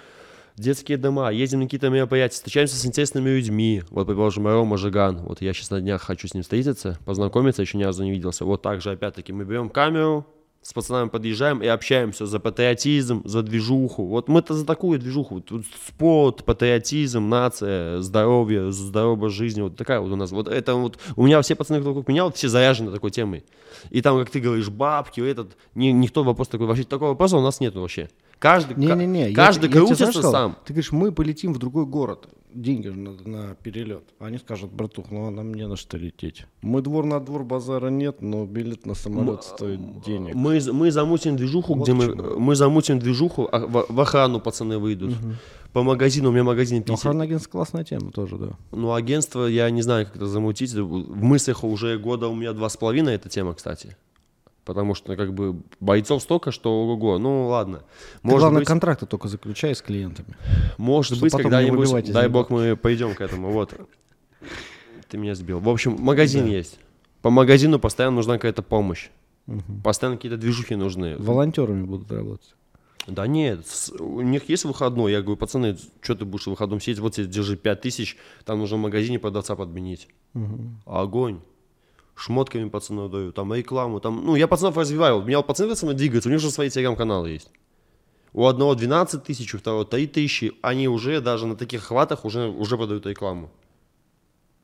[0.55, 3.83] детские дома, ездим на какие-то мероприятия, встречаемся с интересными людьми.
[3.89, 5.17] Вот, предположим, Рома Жиган.
[5.17, 8.45] Вот я сейчас на днях хочу с ним встретиться, познакомиться, еще ни разу не виделся.
[8.45, 10.25] Вот так же, опять-таки, мы берем камеру,
[10.65, 14.07] с пацанами подъезжаем и общаемся за патриотизм, за движуху.
[14.07, 15.43] Вот мы-то за такую движуху.
[15.47, 19.61] Вот, спорт, патриотизм, нация, здоровье, здоровая жизнь.
[19.61, 20.31] Вот такая вот у нас.
[20.31, 20.97] Вот это вот...
[21.15, 23.45] У меня все пацаны, кто вокруг меня, вот все заряжены такой темой.
[23.91, 25.55] И там, как ты говоришь, бабки, этот...
[25.75, 26.65] Ни, никто вопрос такой...
[26.65, 28.09] Вообще такого вопроса у нас нет вообще.
[28.39, 29.29] Каждый, Не-не-не.
[29.29, 30.31] я каждый те- я крутится сказал?
[30.31, 30.57] сам.
[30.65, 32.27] Ты говоришь, мы полетим в другой город.
[32.55, 34.03] Деньги же надо на перелет.
[34.17, 36.45] Они скажут, братух, ну нам не на что лететь.
[36.61, 40.33] Мы двор на двор, базара нет, но билет на самолет стоит денег.
[40.33, 44.77] Мы, мы замутим движуху, Вот где мы, мы замутим движуху, а в, в охрану пацаны
[44.77, 45.13] выйдут.
[45.73, 46.99] По магазину, у меня магазин Ну, 50.
[46.99, 48.51] охранный агентство классная тема тоже, да.
[48.71, 50.73] Ну, агентство, я не знаю, как это замутить.
[50.73, 53.97] В мыслях уже года у меня два с половиной эта тема, кстати.
[54.65, 57.19] Потому что, как бы, бойцов столько, что ого-го.
[57.19, 57.77] Ну, ладно.
[57.77, 57.83] Ты,
[58.23, 60.35] Может главное, быть, контракты только заключай с клиентами.
[60.79, 63.51] может быть когда-нибудь, дай бог, мы пойдем к этому.
[63.51, 63.73] Вот.
[65.07, 65.59] Ты меня сбил.
[65.59, 66.79] В общем, магазин есть.
[67.21, 69.09] По магазину постоянно нужна какая-то помощь.
[69.83, 71.15] Постоянно какие-то движухи нужны.
[71.17, 72.55] Волонтерами будут работать.
[73.07, 73.63] Да нет,
[73.99, 75.11] у них есть выходной.
[75.11, 76.97] Я говорю, пацаны, что ты будешь в выходном сидеть?
[76.97, 80.07] Вот тебе держи 5 тысяч, там нужно в магазине продавца подменить.
[80.85, 81.39] Огонь.
[82.15, 85.19] Шмотками пацанов даю, там рекламу, там, ну, я пацанов развиваю.
[85.19, 87.49] У меня вот пацаны со мной двигаются, у них уже свои телеграм-каналы есть.
[88.31, 92.47] У одного 12 тысяч, у второго 3 тысячи, они уже даже на таких хватах уже,
[92.47, 93.49] уже продают рекламу.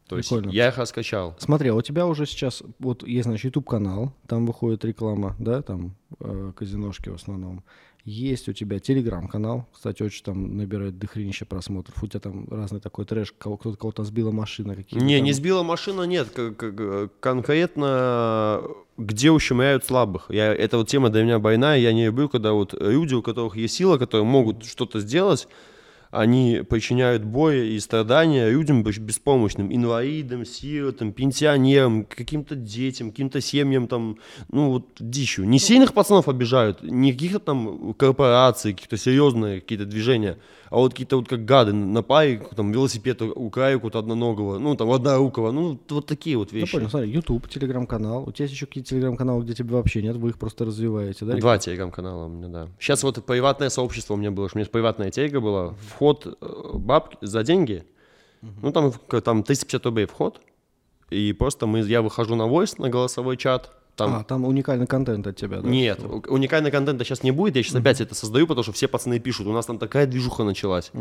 [0.08, 0.52] То есть Прикольно.
[0.52, 1.36] я их раскачал.
[1.40, 5.96] Смотри, а у тебя уже сейчас, вот есть, значит, YouTube-канал, там выходит реклама, да, там
[6.20, 7.64] э, казиношки в основном.
[8.04, 12.02] Есть у тебя Телеграм-канал, кстати, очень там набирает дохренища просмотров.
[12.02, 15.62] У тебя там разный такой трэш, кто-то кого-то сбила машина, какие-то Не, там- не сбила
[15.62, 16.30] машина, нет.
[17.20, 18.64] Конкретно,
[18.98, 20.26] где ущемляют слабых.
[20.30, 21.78] Я, это вот тема для меня больная.
[21.78, 25.48] Я не люблю, когда вот люди, у которых есть сила, которые могут что-то сделать,
[26.12, 34.18] они причиняют бои и страдания людям беспомощным, инвалидам, сиротам, пенсионерам, каким-то детям, каким-то семьям, там,
[34.52, 35.48] ну вот дичью.
[35.48, 40.38] Не сильных пацанов обижают, не каких-то там корпораций, каких-то серьезные какие-то движения,
[40.70, 44.90] а вот какие-то вот как гады на паре, там, велосипед украю какого-то одноногого, ну, там,
[44.90, 46.72] однорукого, ну, вот такие вот вещи.
[46.72, 48.24] понял, смотри, YouTube, телеграм-канал.
[48.28, 51.36] У тебя есть еще какие-то телеграм-каналы, где тебя вообще нет, вы их просто развиваете, да?
[51.36, 52.68] Два телеграм-канала у меня, да.
[52.80, 57.18] Сейчас вот приватное сообщество у меня было, у меня приватная телега была, вход э, бабки
[57.22, 57.84] за деньги,
[58.42, 58.92] ну там,
[59.24, 60.42] там 350 рублей вход,
[61.12, 64.16] и просто мы, я выхожу на voice, на голосовой чат, там...
[64.16, 65.70] А, там уникальный контент от тебя, да?
[65.70, 68.88] Нет, у- уникального контента сейчас не будет, я сейчас опять это создаю, потому что все
[68.88, 70.92] пацаны пишут, у нас там такая движуха началась.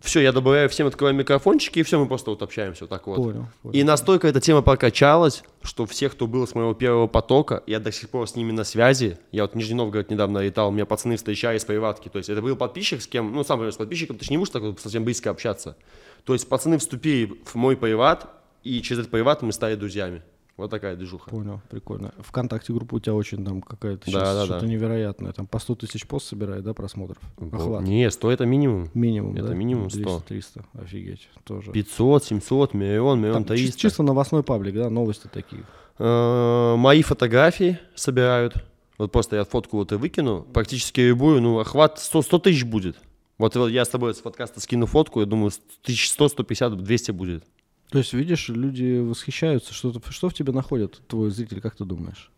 [0.00, 3.16] Все, я добавляю всем, открываю микрофончики, и все, мы просто вот общаемся вот так вот.
[3.16, 3.74] Понял, понял.
[3.74, 7.90] И настолько эта тема прокачалась, что все, кто был с моего первого потока, я до
[7.90, 9.18] сих пор с ними на связи.
[9.32, 12.08] Я вот в Нижний Новгород недавно летал, меня пацаны встречали с приватки.
[12.08, 14.38] То есть это был подписчик, с кем, ну, сам понимаешь, с подписчиком ты же не
[14.38, 15.76] будешь так вот совсем близко общаться.
[16.24, 18.28] То есть пацаны вступили в мой приват,
[18.62, 20.22] и через этот приват мы стали друзьями.
[20.58, 21.30] Вот такая движуха.
[21.30, 22.12] Понял, прикольно.
[22.18, 24.66] Вконтакте группа у тебя очень там какая-то Да, сейчас да, что-то да.
[24.66, 25.32] невероятное.
[25.32, 27.16] Там по 100 тысяч пост собирает, да, просмотров?
[27.52, 27.82] Охват.
[27.84, 28.90] Не, 100 это минимум.
[28.92, 29.54] Минимум, Это да?
[29.54, 30.20] минимум 100.
[30.26, 31.70] 300, офигеть, тоже.
[31.72, 33.78] 500, 700, миллион, миллион Там чис- 300.
[33.78, 35.62] чисто новостной паблик, да, новости такие.
[36.00, 38.54] Э, Мои фотографии собирают.
[38.98, 40.42] Вот просто я фотку вот и выкину.
[40.52, 42.96] Практически любую, ну, охват 100, 100 тысяч будет.
[43.38, 45.52] Вот, вот я с тобой с подкаста скину фотку, я думаю,
[45.84, 47.44] 1100, 150, 200 будет.
[47.90, 49.72] То есть, видишь, люди восхищаются.
[49.72, 52.30] Что, что в тебе находит твой зритель, как ты думаешь?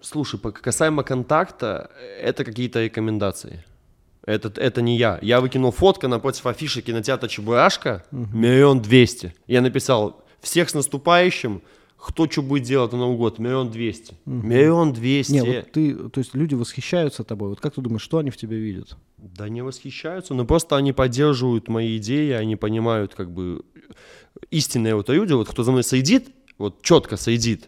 [0.00, 3.64] Слушай, касаемо контакта, э, это какие-то рекомендации.
[4.24, 5.18] Это, это не я.
[5.22, 9.34] Я выкинул фотку напротив афиши кинотеатра Чебурашка, миллион двести.
[9.46, 11.62] Я написал, всех с наступающим,
[11.96, 14.14] кто что будет делать на Новый год, миллион двести.
[14.26, 15.38] Миллион двести.
[15.38, 17.50] Вот ты, то есть люди восхищаются тобой.
[17.50, 18.96] Вот как ты думаешь, что они в тебе видят?
[19.16, 23.62] Да не восхищаются, но просто они поддерживают мои идеи, они понимают как бы
[24.50, 26.28] истинные вот люди, вот кто за мной сидит,
[26.58, 27.66] вот четко сидит,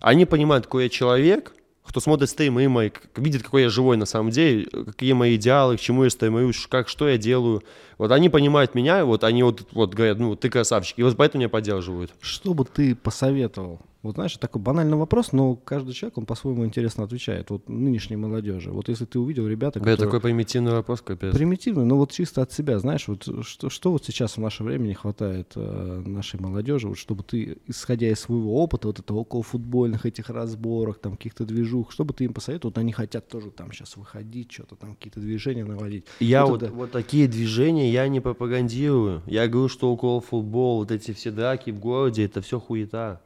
[0.00, 1.54] они понимают, какой я человек,
[1.90, 5.80] кто смотрит стримы мои, видит, какой я живой на самом деле, какие мои идеалы, к
[5.80, 7.62] чему я стремлюсь, как, что я делаю.
[7.98, 11.40] Вот они понимают меня, вот они вот, вот говорят, ну, ты красавчик, и вот поэтому
[11.40, 12.12] меня поддерживают.
[12.20, 13.80] Что бы ты посоветовал?
[14.02, 17.50] Вот знаешь, такой банальный вопрос, но каждый человек, он по-своему интересно отвечает.
[17.50, 18.70] Вот нынешней молодежи.
[18.70, 19.96] Вот если ты увидел ребята, которые...
[19.96, 21.34] такой примитивный вопрос, капец.
[21.34, 24.86] Примитивный, но вот чисто от себя, знаешь, вот что, что вот сейчас в наше время
[24.86, 29.42] не хватает э, нашей молодежи, вот чтобы ты, исходя из своего опыта, вот этого около
[29.42, 33.70] футбольных этих разборок, там каких-то движух, чтобы ты им посоветовал, вот они хотят тоже там
[33.72, 36.06] сейчас выходить, что-то там какие-то движения наводить.
[36.20, 39.22] Я Вот вот, это- вот такие движения я не пропагандирую.
[39.26, 43.20] Я говорю, что около футбол, вот эти все драки в городе, это все хуета.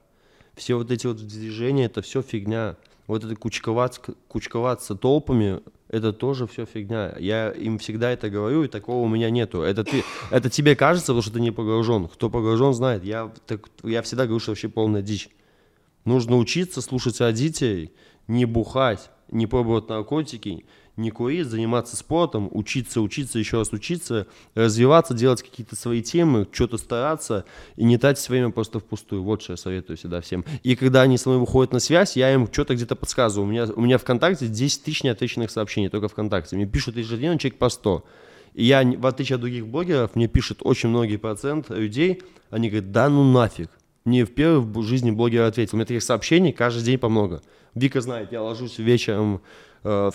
[0.56, 2.76] Все вот эти вот движения, это все фигня.
[3.06, 7.14] Вот это кучковаться, кучковаться толпами, это тоже все фигня.
[7.18, 9.62] Я им всегда это говорю, и такого у меня нету.
[9.62, 12.08] Это, ты, это тебе кажется, потому что ты не погружен.
[12.08, 13.04] Кто погружен, знает.
[13.04, 15.28] Я, так, я всегда говорю, что вообще полная дичь.
[16.04, 17.92] Нужно учиться слушать родителей,
[18.26, 20.64] не бухать, не пробовать наркотики,
[20.96, 26.78] не курить, заниматься спортом, учиться, учиться, еще раз учиться, развиваться, делать какие-то свои темы, что-то
[26.78, 27.44] стараться
[27.76, 29.22] и не тратить время просто впустую.
[29.22, 30.44] Вот что я советую всегда всем.
[30.62, 33.48] И когда они со мной выходят на связь, я им что-то где-то подсказываю.
[33.48, 36.56] У меня, у меня ВКонтакте 10 тысяч неотвеченных сообщений, только ВКонтакте.
[36.56, 38.04] Мне пишут ежедневно человек по 100.
[38.54, 42.92] И я, в отличие от других блогеров, мне пишет очень многие процент людей, они говорят,
[42.92, 43.68] да ну нафиг.
[44.04, 45.70] Мне в первой жизни блогер ответил.
[45.72, 47.42] У меня таких сообщений каждый день по много.
[47.74, 49.40] Вика знает, я ложусь вечером
[49.84, 50.10] э,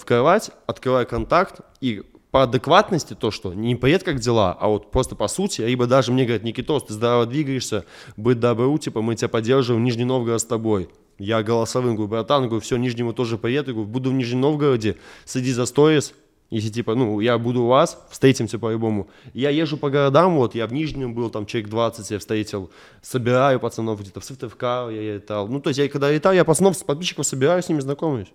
[0.67, 5.27] открываю контакт, и по адекватности то, что не привет, как дела, а вот просто по
[5.27, 7.85] сути, либо даже мне говорят, Никитос, ты здорово двигаешься,
[8.17, 10.89] будь добру, типа мы тебя поддерживаем, Нижний Новгород с тобой.
[11.17, 14.95] Я голосовым говорю, братан, говорю, все, Нижнему тоже я говорю, буду в Нижнем Новгороде,
[15.25, 16.13] следи за сторис,
[16.49, 19.09] если типа, ну, я буду у вас, встретимся по-любому.
[19.33, 23.59] Я езжу по городам, вот, я в Нижнем был, там человек 20 я встретил, собираю
[23.59, 25.47] пацанов где-то в Сыктывкар я летал.
[25.47, 28.29] Ну, то есть я когда летал, я пацанов с подписчиков собираю, с ними знакомлюсь.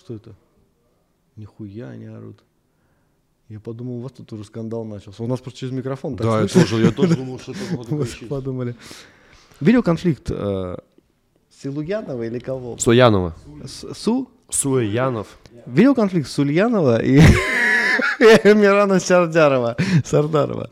[0.00, 0.34] Что это?
[1.36, 2.42] Нихуя они орут.
[3.48, 5.22] Я подумал, у вас тут уже скандал начался.
[5.22, 8.74] У нас просто через микрофон так Да, я тоже, я тоже думал, что это подумали.
[9.60, 10.76] Видел конфликт э,
[11.62, 12.78] Силуянова или кого?
[12.78, 13.34] Суянова.
[13.66, 14.30] Су?
[14.48, 15.38] Суянов.
[15.66, 17.18] Видел конфликт Сульянова и
[18.44, 19.76] Мирана Сардярова.
[20.04, 20.70] Сардарова.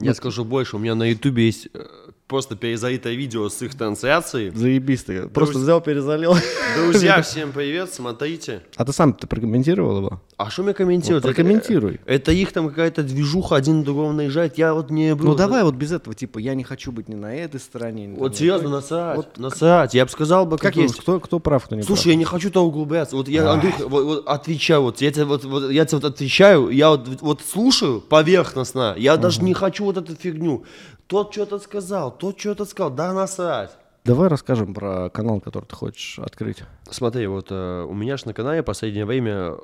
[0.00, 1.84] Я скажу больше, у меня на ютубе есть э,
[2.28, 4.50] просто перезалитое видео с их трансляцией.
[4.54, 5.28] Заебись ты.
[5.28, 6.36] Просто Друз- взял, перезалил.
[6.76, 8.60] Друзья, всем привет, смотрите.
[8.76, 10.22] А ты сам-то прокомментировал его?
[10.36, 11.24] А что мне комментировать?
[11.24, 11.94] Вот прокомментируй.
[12.04, 14.58] Это, это их там какая-то движуха, один на другого наезжает.
[14.58, 15.14] Я вот не...
[15.14, 18.06] Ну давай вот без этого, типа, я не хочу быть ни на этой стороне.
[18.06, 19.94] ни Вот серьезно, насрать, Вот насрать.
[19.94, 21.00] Я бы сказал бы, Как как есть.
[21.00, 23.16] кто, кто прав, кто не Слушай, я не хочу туда углубляться.
[23.16, 26.68] Вот я, Андрюх, вот, вот отвечаю, вот я тебе вот, вот я тебе вот отвечаю,
[26.68, 30.64] я вот, вот слушаю поверхностно, я даже не хочу вот эту фигню.
[31.08, 33.70] Тот что-то сказал, тот что-то сказал, да насрать.
[34.04, 36.62] Давай расскажем про канал, который ты хочешь открыть.
[36.90, 39.54] Смотри, вот э, у меня же на канале последнее время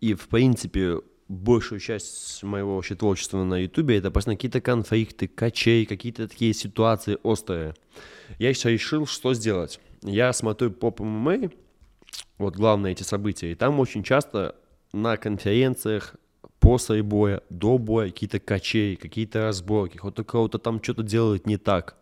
[0.00, 5.86] и в принципе большую часть моего вообще творчества на ютубе это просто какие-то конфликты, качей,
[5.86, 7.74] какие-то такие ситуации острые.
[8.38, 9.80] Я сейчас решил, что сделать.
[10.02, 11.50] Я смотрю поп ММА,
[12.36, 14.54] вот главные эти события, и там очень часто
[14.92, 16.14] на конференциях
[16.60, 21.96] после боя, до боя какие-то качей, какие-то разборки, кто-то кого-то там что-то делает не так.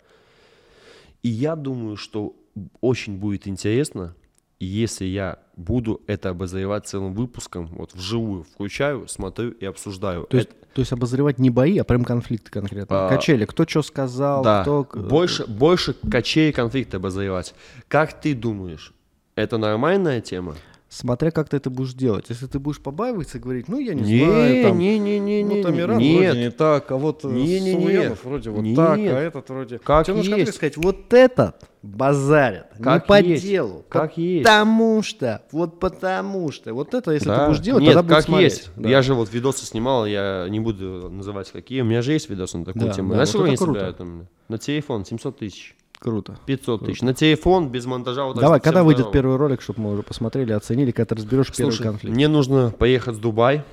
[1.23, 2.37] И я думаю, что
[2.81, 4.15] очень будет интересно,
[4.61, 10.25] если я буду это обозревать целым выпуском, вот вживую включаю, смотрю и обсуждаю.
[10.25, 13.07] То есть, то есть обозревать не бои, а прям конфликты конкретно.
[13.07, 14.85] А, Качели, кто что сказал, да, кто...
[14.95, 17.55] больше, больше качей и конфликта обозревать.
[17.87, 18.93] Как ты думаешь,
[19.37, 20.57] это нормальная тема?
[20.91, 22.27] Смотря как ты это будешь делать.
[22.31, 25.45] Если ты будешь побаиваться и говорить, ну, я не, Не, знаю, там, не, не, не,
[25.45, 26.25] ну, не, там не, Иран нет.
[26.25, 27.73] вроде не так, а вот э, Не-не-не.
[27.73, 28.77] Сулуянов вроде вот Нет.
[28.77, 29.79] так, а этот вроде...
[29.81, 30.55] Как Тебе нужно есть.
[30.55, 33.43] сказать, вот этот базарит, не Как по есть.
[33.45, 34.45] делу, Как есть.
[34.45, 36.73] потому что, вот потому что.
[36.73, 37.41] Вот это, если Да.
[37.41, 38.53] ты будешь делать, Нет, тогда как смотреть.
[38.55, 38.71] есть.
[38.77, 38.89] Да.
[38.89, 41.83] Я же вот видосы снимал, я не буду называть какие.
[41.83, 43.09] У меня же есть видосы на такую Да, тему.
[43.11, 44.27] да, Знаешь, вот они собирают там?
[44.49, 45.77] На телефон 700 тысяч.
[45.99, 46.39] Круто.
[46.47, 47.03] 500 тысяч.
[47.03, 48.25] На телефон, без монтажа.
[48.25, 49.13] Вот Давай, когда выйдет здорово.
[49.13, 52.15] первый ролик, чтобы мы уже посмотрели, оценили, когда ты разберешь первый Слушай, конфликт?
[52.15, 53.65] мне нужно поехать в Дубай,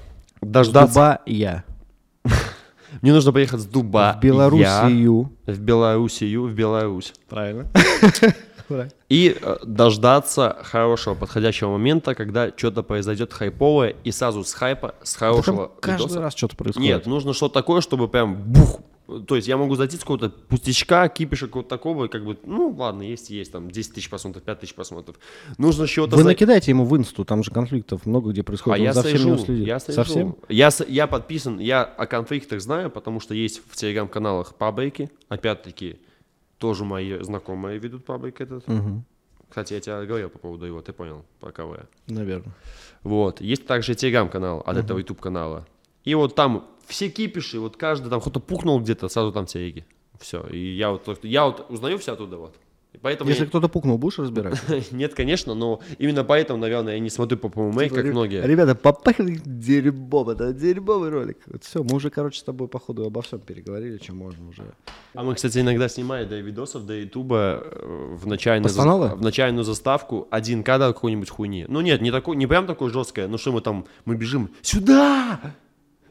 [0.41, 1.19] дождаться.
[1.25, 1.63] Дубая.
[3.01, 4.13] Мне нужно поехать с Дубая.
[4.13, 5.31] В Белоруссию.
[5.45, 7.13] В Белоруссию, в Беларусь.
[7.29, 7.69] Правильно.
[9.09, 15.15] И э, дождаться хорошего подходящего момента, когда что-то произойдет хайповое, и сразу с хайпа, с
[15.15, 16.87] хорошего Каждый видоса- раз что-то происходит.
[16.89, 18.79] Нет, нужно что-то такое, чтобы прям бух.
[19.27, 23.03] То есть я могу зайти с какого-то пустячка, кипиша какого-то такого, как бы, ну ладно,
[23.03, 25.17] есть, есть, там 10 тысяч просмотров, 5 тысяч просмотров.
[25.57, 26.15] Нужно чего-то...
[26.15, 28.79] Вы за- накидайте ему в инсту, там же конфликтов много где А происходит.
[28.79, 29.95] он я за слежу, я слежу.
[29.95, 30.35] Совсем?
[30.49, 35.97] Я, с- я подписан, я о конфликтах знаю, потому что есть в телеграм-каналах паблики, опять-таки,
[36.57, 38.65] тоже мои знакомые ведут паблик этот.
[39.47, 41.85] Кстати, я тебе говорил по поводу его, ты понял, про кого я.
[42.07, 42.53] Наверное.
[43.03, 43.39] Вот.
[43.39, 45.67] Есть также телеграм-канал от этого YouTube-канала.
[46.03, 49.85] И вот там все кипиши, вот каждый там кто-то пукнул где-то, сразу там телеги.
[50.19, 50.45] Все.
[50.47, 52.55] И я вот, я вот узнаю все оттуда вот.
[52.93, 54.57] И поэтому Если я- кто-то пукнул, будешь разбирать?
[54.91, 58.41] Нет, конечно, но именно поэтому, наверное, я не смотрю по ПММ, как многие.
[58.47, 61.39] Ребята, попахли дерьмом, это дерьмовый ролик.
[61.61, 64.63] все, мы уже, короче, с тобой, походу, обо всем переговорили, чем можно уже.
[65.13, 69.09] А мы, кстати, иногда снимали до видосов, до ютуба э, в начальную, Постановы?
[69.09, 71.65] в начальную заставку один кадр какой-нибудь хуйни.
[71.67, 75.41] Ну нет, не, такой, не прям такой жесткое, но что мы там, мы бежим сюда!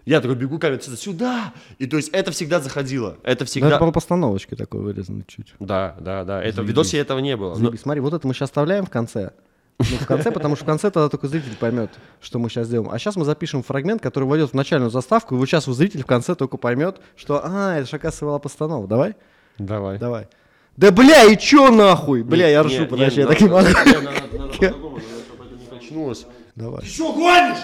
[0.05, 1.53] Я такой бегу камеру сюда, сюда!
[1.79, 3.17] И то есть это всегда заходило.
[3.23, 3.69] Это Да, всегда...
[3.69, 5.55] это по постановочке такой вырезано чуть.
[5.61, 6.43] Да, да, да.
[6.43, 6.69] Это в Заебись.
[6.71, 7.57] видосе этого не было.
[7.57, 7.75] Но-.
[7.77, 9.31] Смотри, вот это мы сейчас оставляем в конце.
[9.79, 11.91] Ну, в конце, потому что в конце тогда только зритель поймет,
[12.21, 12.91] что мы сейчас делаем.
[12.93, 16.07] А сейчас мы запишем фрагмент, который войдет в начальную заставку, и вот сейчас зритель в
[16.07, 18.87] конце только поймет, что, а, это же, оказывается, была постанова.
[18.87, 19.17] Давай?
[19.59, 19.99] Давай.
[19.99, 20.29] Давай.
[20.77, 22.23] Да бля, и чё нахуй?
[22.23, 23.67] Бля, я ржу, подожди, я так не могу.
[26.55, 26.85] Давай.
[26.85, 27.59] Что гонишь?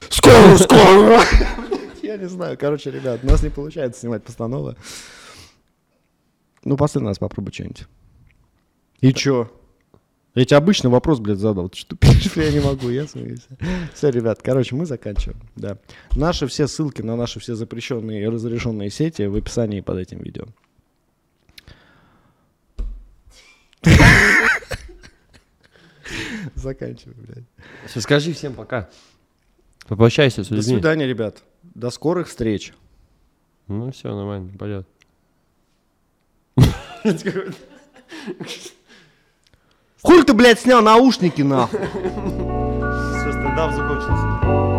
[0.00, 1.20] Скоро, скоро!
[2.02, 4.76] Я не знаю, короче, ребят, у нас не получается снимать постановы.
[6.64, 7.86] Ну, последний раз попробуй что-нибудь.
[9.00, 9.50] И чё?
[10.34, 11.68] Я тебе обычный вопрос, блядь, задал.
[11.68, 12.32] Ты что пишешь?
[12.36, 13.46] Я не могу, я смеюсь.
[13.92, 15.40] Все, ребят, короче, мы заканчиваем.
[15.56, 15.78] Да.
[16.14, 20.44] Наши все ссылки на наши все запрещенные и разрешенные сети в описании под этим видео.
[26.54, 27.44] Заканчиваем, блядь.
[27.86, 28.88] Всё, Скажи всем пока.
[29.88, 30.74] Попрощайся с До людьми.
[30.74, 31.42] свидания, ребят.
[31.62, 32.72] До скорых встреч.
[33.68, 34.86] Ну все, нормально, пойдет.
[40.02, 41.80] Хуй ты, блядь, снял наушники, нахуй?
[41.80, 44.77] Все, стендап закончился.